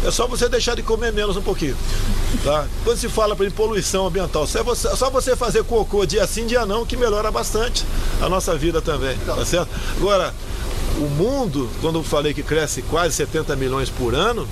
É 0.04 0.10
só 0.10 0.26
você 0.26 0.48
deixar 0.48 0.74
de 0.74 0.82
comer 0.82 1.12
menos 1.12 1.36
um 1.36 1.42
pouquinho. 1.42 1.76
Tá? 2.44 2.66
Quando 2.84 2.98
se 2.98 3.08
fala 3.08 3.36
em 3.44 3.50
poluição 3.50 4.06
ambiental, 4.06 4.46
só 4.46 4.62
você, 4.62 4.96
só 4.96 5.10
você 5.10 5.34
fazer 5.34 5.64
cocô 5.64 6.04
dia 6.06 6.26
sim, 6.26 6.46
dia 6.46 6.64
não, 6.66 6.84
que 6.84 6.96
melhora 6.96 7.30
bastante 7.30 7.84
a 8.20 8.28
nossa 8.28 8.54
vida 8.56 8.80
também. 8.80 9.16
Tá 9.26 9.44
certo? 9.44 9.68
Agora, 9.96 10.34
o 10.98 11.08
mundo, 11.08 11.68
quando 11.80 11.98
eu 11.98 12.04
falei 12.04 12.32
que 12.32 12.42
cresce 12.42 12.82
quase 12.82 13.14
70 13.14 13.54
milhões 13.56 13.90
por 13.90 14.14
ano, 14.14 14.46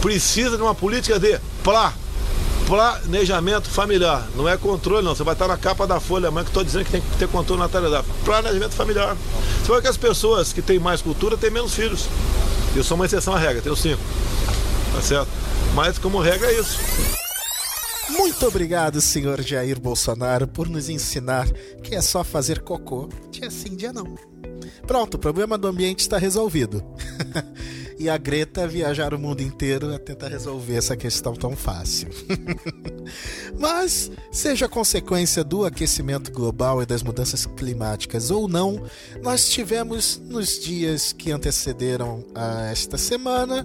precisa 0.00 0.56
de 0.56 0.62
uma 0.62 0.74
política 0.74 1.18
de 1.18 1.38
plá, 1.62 1.92
planejamento 2.66 3.68
familiar. 3.68 4.26
Não 4.36 4.48
é 4.48 4.56
controle, 4.56 5.04
não. 5.04 5.14
Você 5.14 5.24
vai 5.24 5.34
estar 5.34 5.48
na 5.48 5.56
capa 5.56 5.86
da 5.86 6.00
folha 6.00 6.28
amanhã 6.28 6.44
que 6.44 6.50
estou 6.50 6.64
dizendo 6.64 6.84
que 6.84 6.92
tem 6.92 7.00
que 7.00 7.16
ter 7.16 7.28
controle 7.28 7.60
na 7.60 7.66
natalidade. 7.66 8.06
Planejamento 8.24 8.74
familiar. 8.74 9.16
Você 9.62 9.70
vai 9.70 9.80
que 9.80 9.88
as 9.88 9.96
pessoas 9.96 10.52
que 10.52 10.60
têm 10.60 10.78
mais 10.78 11.00
cultura 11.00 11.36
têm 11.36 11.50
menos 11.50 11.74
filhos. 11.74 12.06
Eu 12.76 12.84
sou 12.84 12.94
uma 12.94 13.06
exceção 13.06 13.34
à 13.34 13.38
regra, 13.38 13.62
tenho 13.62 13.74
cinco. 13.74 14.02
Tá 14.92 15.00
certo? 15.00 15.30
Mas 15.74 15.98
como 15.98 16.20
regra 16.20 16.52
é 16.52 16.60
isso. 16.60 16.78
Muito 18.10 18.46
obrigado, 18.46 19.00
senhor 19.00 19.40
Jair 19.40 19.80
Bolsonaro, 19.80 20.46
por 20.46 20.68
nos 20.68 20.90
ensinar 20.90 21.50
que 21.82 21.94
é 21.94 22.02
só 22.02 22.22
fazer 22.22 22.60
cocô 22.60 23.08
dia 23.30 23.50
sim, 23.50 23.74
dia 23.74 23.92
não. 23.92 24.14
Pronto, 24.86 25.14
o 25.14 25.18
problema 25.18 25.56
do 25.56 25.66
ambiente 25.66 26.00
está 26.00 26.18
resolvido. 26.18 26.84
e 27.98 28.10
a 28.10 28.18
Greta 28.18 28.68
viajar 28.68 29.14
o 29.14 29.18
mundo 29.18 29.40
inteiro 29.40 29.94
a 29.94 29.98
tentar 29.98 30.28
resolver 30.28 30.76
essa 30.76 30.96
questão 30.96 31.34
tão 31.34 31.56
fácil. 31.56 32.08
Mas, 33.58 34.10
seja 34.30 34.68
consequência 34.68 35.42
do 35.42 35.64
aquecimento 35.64 36.30
global 36.32 36.82
e 36.82 36.86
das 36.86 37.02
mudanças 37.02 37.46
climáticas 37.46 38.30
ou 38.30 38.48
não, 38.48 38.82
nós 39.22 39.48
tivemos 39.48 40.20
nos 40.24 40.58
dias 40.58 41.12
que 41.12 41.30
antecederam 41.32 42.24
a 42.34 42.66
esta 42.66 42.98
semana 42.98 43.64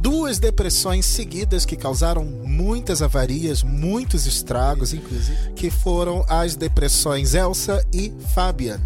duas 0.00 0.38
depressões 0.38 1.04
seguidas 1.04 1.66
que 1.66 1.76
causaram 1.76 2.24
muitas 2.24 3.02
avarias, 3.02 3.62
muitos 3.62 4.26
estragos, 4.26 4.94
inclusive, 4.94 5.52
que 5.54 5.70
foram 5.70 6.24
as 6.28 6.56
depressões 6.56 7.34
Elsa 7.34 7.84
e 7.92 8.12
Fabian. 8.34 8.80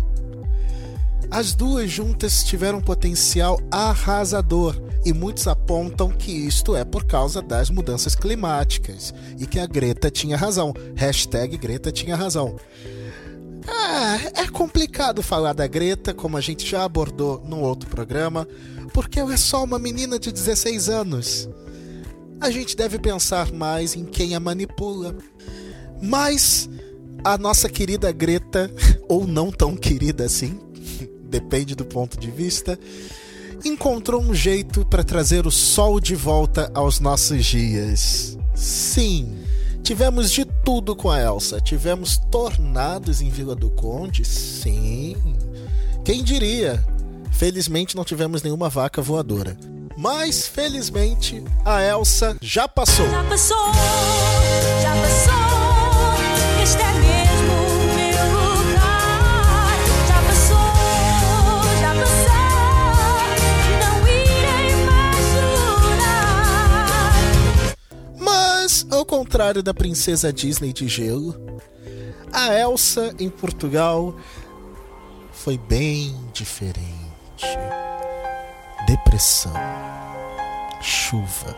As 1.34 1.52
duas 1.52 1.90
juntas 1.90 2.44
tiveram 2.44 2.80
potencial 2.80 3.58
arrasador 3.68 4.80
e 5.04 5.12
muitos 5.12 5.48
apontam 5.48 6.08
que 6.10 6.30
isto 6.30 6.76
é 6.76 6.84
por 6.84 7.06
causa 7.06 7.42
das 7.42 7.70
mudanças 7.70 8.14
climáticas 8.14 9.12
e 9.36 9.44
que 9.44 9.58
a 9.58 9.66
Greta 9.66 10.12
tinha 10.12 10.36
razão. 10.36 10.72
Hashtag 10.94 11.56
Greta 11.56 11.90
tinha 11.90 12.14
razão. 12.14 12.54
Ah, 13.66 14.16
é 14.32 14.46
complicado 14.46 15.24
falar 15.24 15.54
da 15.54 15.66
Greta, 15.66 16.14
como 16.14 16.36
a 16.36 16.40
gente 16.40 16.64
já 16.64 16.84
abordou 16.84 17.42
num 17.44 17.62
outro 17.62 17.90
programa, 17.90 18.46
porque 18.92 19.18
ela 19.18 19.34
é 19.34 19.36
só 19.36 19.64
uma 19.64 19.76
menina 19.76 20.20
de 20.20 20.30
16 20.30 20.88
anos. 20.88 21.48
A 22.40 22.48
gente 22.48 22.76
deve 22.76 22.96
pensar 22.96 23.50
mais 23.50 23.96
em 23.96 24.04
quem 24.04 24.36
a 24.36 24.40
manipula. 24.40 25.16
Mas 26.00 26.70
a 27.24 27.36
nossa 27.36 27.68
querida 27.68 28.12
Greta, 28.12 28.70
ou 29.08 29.26
não 29.26 29.50
tão 29.50 29.74
querida 29.74 30.26
assim, 30.26 30.60
depende 31.34 31.74
do 31.74 31.84
ponto 31.84 32.16
de 32.16 32.30
vista, 32.30 32.78
encontrou 33.64 34.22
um 34.22 34.32
jeito 34.32 34.86
para 34.86 35.02
trazer 35.02 35.48
o 35.48 35.50
sol 35.50 35.98
de 35.98 36.14
volta 36.14 36.70
aos 36.72 37.00
nossos 37.00 37.44
dias. 37.44 38.38
Sim, 38.54 39.36
tivemos 39.82 40.30
de 40.30 40.44
tudo 40.64 40.94
com 40.94 41.10
a 41.10 41.20
Elsa. 41.20 41.60
Tivemos 41.60 42.18
tornados 42.30 43.20
em 43.20 43.30
Vila 43.30 43.56
do 43.56 43.68
Conde, 43.70 44.24
sim. 44.24 45.16
Quem 46.04 46.22
diria? 46.22 46.84
Felizmente 47.32 47.96
não 47.96 48.04
tivemos 48.04 48.44
nenhuma 48.44 48.68
vaca 48.68 49.02
voadora. 49.02 49.56
Mas 49.96 50.46
felizmente 50.46 51.42
a 51.64 51.82
Elsa 51.82 52.36
já 52.40 52.68
passou. 52.68 53.08
Já 53.08 53.24
passou, 53.24 53.72
já 54.82 54.94
passou. 55.02 55.43
Ao 68.90 69.04
contrário 69.04 69.62
da 69.62 69.74
princesa 69.74 70.32
Disney 70.32 70.72
de 70.72 70.86
gelo, 70.88 71.34
a 72.32 72.52
Elsa 72.54 73.14
em 73.18 73.28
Portugal 73.28 74.14
foi 75.32 75.58
bem 75.58 76.14
diferente. 76.32 76.84
Depressão, 78.86 79.52
chuva, 80.80 81.56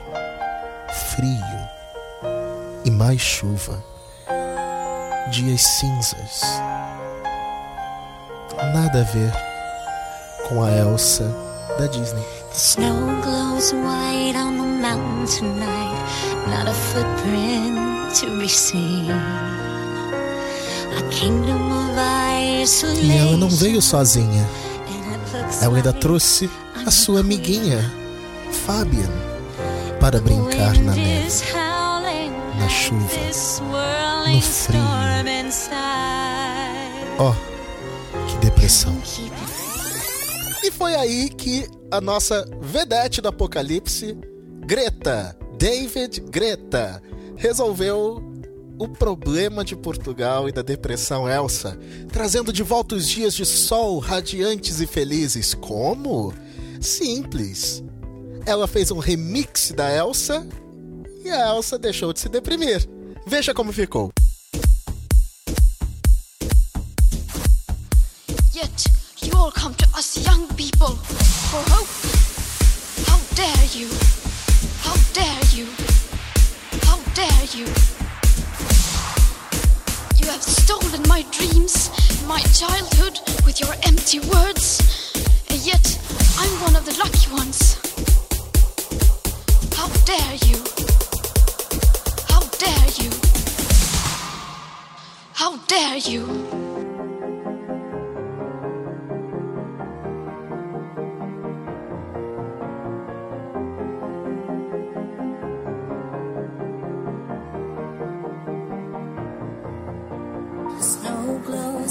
frio 1.14 1.68
e 2.84 2.90
mais 2.90 3.20
chuva, 3.20 3.84
dias 5.30 5.62
cinzas. 5.62 6.42
Nada 8.74 9.00
a 9.00 9.04
ver 9.04 9.32
com 10.48 10.62
a 10.62 10.70
Elsa 10.70 11.24
da 11.78 11.86
Disney. 11.86 12.45
Snow 12.56 13.20
glows 13.22 13.74
white 13.74 14.34
on 14.34 14.56
the 14.56 14.64
mountain 14.64 15.26
tonight. 15.26 16.06
Not 16.48 16.66
a 16.66 16.72
footprint 16.72 18.14
to 18.16 18.38
be 18.38 18.48
seen. 18.48 19.10
A 19.10 21.02
kingdom 21.10 21.70
of 21.70 21.86
E 23.02 23.10
ela 23.18 23.36
não 23.36 23.48
isolation. 23.48 23.48
veio 23.48 23.82
sozinha. 23.82 24.48
Ela 25.60 25.76
ainda 25.76 25.92
trouxe 25.92 26.48
a 26.86 26.90
sua 26.90 27.20
amiguinha, 27.20 27.92
Fabian, 28.66 29.10
para 30.00 30.18
brincar 30.18 30.78
na 30.78 30.94
neve, 30.94 31.42
na 32.58 32.68
chuva, 32.70 33.06
no 34.32 34.40
frio. 34.40 34.80
Ó, 37.18 37.34
que 38.26 38.36
depressão. 38.38 38.96
E 40.64 40.70
foi 40.70 40.94
aí 40.94 41.28
que 41.28 41.68
a 41.90 42.00
nossa 42.00 42.48
vedete 42.60 43.20
do 43.20 43.28
apocalipse, 43.28 44.16
Greta, 44.66 45.36
David 45.58 46.20
Greta, 46.20 47.02
resolveu 47.36 48.22
o 48.78 48.88
problema 48.88 49.64
de 49.64 49.74
Portugal 49.74 50.48
e 50.48 50.52
da 50.52 50.62
depressão 50.62 51.28
Elsa, 51.28 51.78
trazendo 52.12 52.52
de 52.52 52.62
volta 52.62 52.94
os 52.94 53.08
dias 53.08 53.34
de 53.34 53.46
sol 53.46 53.98
radiantes 53.98 54.80
e 54.80 54.86
felizes. 54.86 55.54
Como? 55.54 56.34
Simples. 56.80 57.82
Ela 58.44 58.66
fez 58.66 58.90
um 58.90 58.98
remix 58.98 59.72
da 59.74 59.90
Elsa 59.90 60.46
e 61.24 61.30
a 61.30 61.54
Elsa 61.54 61.78
deixou 61.78 62.12
de 62.12 62.20
se 62.20 62.28
deprimir. 62.28 62.86
Veja 63.26 63.54
como 63.54 63.72
ficou. 63.72 64.12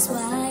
Glows 0.06 0.45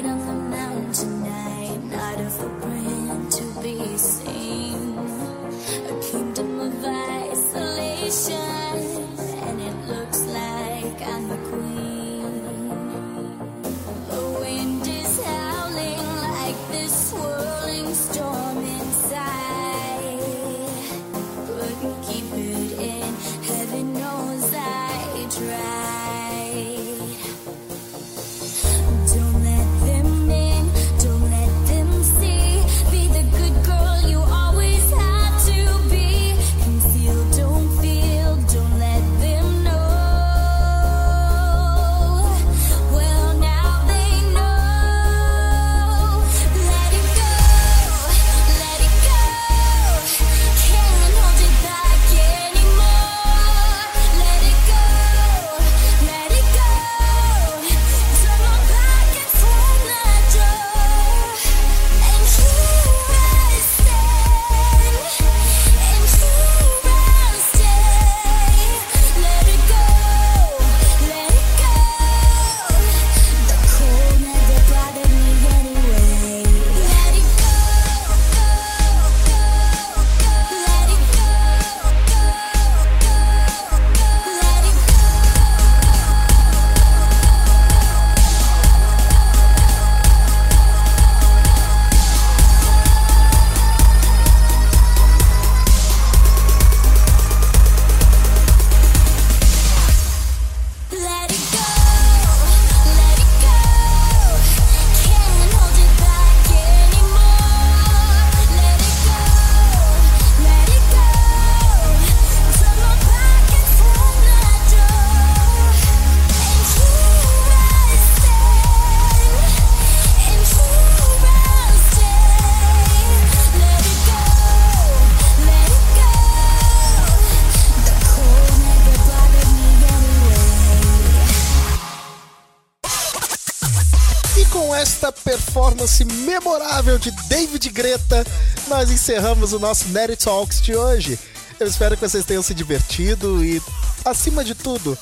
performance 135.85 136.03
memorável 136.25 136.97
de 136.97 137.11
David 137.27 137.69
Greta, 137.69 138.25
nós 138.67 138.89
encerramos 138.89 139.53
o 139.53 139.59
nosso 139.59 139.87
Nerd 139.89 140.17
Talks 140.17 140.59
de 140.61 140.75
hoje. 140.75 141.17
Eu 141.59 141.67
espero 141.67 141.95
que 141.95 142.01
vocês 142.01 142.25
tenham 142.25 142.41
se 142.41 142.53
divertido 142.53 143.45
e, 143.45 143.61
acima 144.03 144.43
de 144.43 144.55
tudo, 144.55 144.97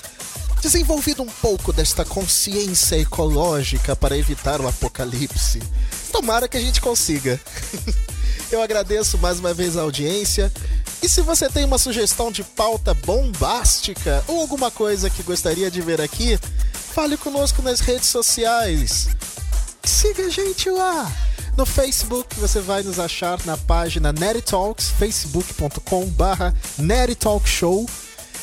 desenvolvido 0.61 1.23
um 1.23 1.29
pouco 1.41 1.71
desta 1.71 2.03
consciência 2.03 2.97
ecológica 2.97 3.95
para 3.95 4.17
evitar 4.17 4.59
o 4.59 4.67
apocalipse. 4.67 5.61
Tomara 6.11 6.47
que 6.47 6.57
a 6.57 6.61
gente 6.61 6.81
consiga. 6.81 7.39
Eu 8.51 8.61
agradeço 8.61 9.17
mais 9.17 9.39
uma 9.39 9.53
vez 9.53 9.77
a 9.77 9.81
audiência. 9.81 10.51
E 11.01 11.07
se 11.07 11.21
você 11.21 11.49
tem 11.49 11.63
uma 11.63 11.77
sugestão 11.77 12.31
de 12.31 12.43
pauta 12.43 12.93
bombástica 12.93 14.23
ou 14.27 14.41
alguma 14.41 14.69
coisa 14.69 15.09
que 15.09 15.23
gostaria 15.23 15.71
de 15.71 15.81
ver 15.81 16.01
aqui, 16.01 16.37
fale 16.93 17.17
conosco 17.17 17.61
nas 17.61 17.79
redes 17.79 18.07
sociais. 18.09 19.07
Siga 19.85 20.25
a 20.25 20.29
gente 20.29 20.69
lá. 20.69 21.11
No 21.57 21.65
Facebook 21.65 22.39
você 22.39 22.59
vai 22.59 22.81
nos 22.83 22.99
achar 22.99 23.39
na 23.45 23.57
página 23.57 24.11
Neri 24.11 24.41
Talks, 24.41 24.89
facebook.com 24.89 26.05
barra 26.07 26.53
Show. 27.45 27.85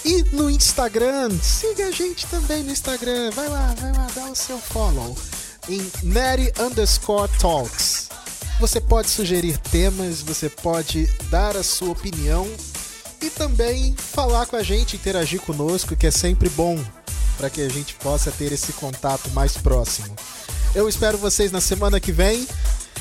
E 0.05 0.23
no 0.33 0.49
Instagram, 0.49 1.31
siga 1.43 1.89
a 1.89 1.91
gente 1.91 2.27
também 2.27 2.63
no 2.63 2.71
Instagram. 2.71 3.31
Vai 3.33 3.49
lá, 3.49 3.75
vai 3.79 3.93
lá, 3.93 4.07
dá 4.15 4.27
o 4.27 4.35
seu 4.35 4.59
follow. 4.59 5.17
Em 5.69 5.91
Neri 6.03 6.53
underscore 6.59 7.31
Talks. 7.39 8.09
Você 8.61 8.81
pode 8.81 9.09
sugerir 9.09 9.57
temas, 9.57 10.21
você 10.21 10.49
pode 10.49 11.07
dar 11.31 11.57
a 11.57 11.63
sua 11.63 11.91
opinião 11.91 12.47
e 13.21 13.31
também 13.31 13.95
falar 13.97 14.47
com 14.47 14.57
a 14.57 14.63
gente, 14.63 14.97
interagir 14.97 15.41
conosco, 15.41 15.97
que 15.97 16.07
é 16.07 16.11
sempre 16.11 16.49
bom 16.51 16.79
para 17.37 17.49
que 17.49 17.63
a 17.63 17.69
gente 17.69 17.95
possa 17.95 18.31
ter 18.31 18.53
esse 18.53 18.73
contato 18.75 19.31
mais 19.31 19.57
próximo. 19.57 20.15
Eu 20.75 20.89
espero 20.89 21.19
vocês 21.19 21.51
na 21.51 21.61
semana 21.61 21.99
que 21.99 22.13
vem. 22.13 22.47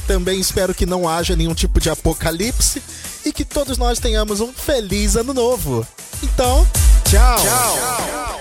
Também 0.08 0.39
espero 0.39 0.73
que 0.73 0.86
não 0.86 1.08
haja 1.08 1.36
nenhum 1.36 1.53
tipo 1.53 1.79
de 1.79 1.89
apocalipse 1.89 2.82
e 3.23 3.32
que 3.32 3.45
todos 3.45 3.77
nós 3.77 3.99
tenhamos 3.99 4.41
um 4.41 4.51
feliz 4.51 5.15
ano 5.15 5.34
novo. 5.34 5.86
Então, 6.23 6.67
tchau. 7.05 7.38
Tchau. 7.38 8.38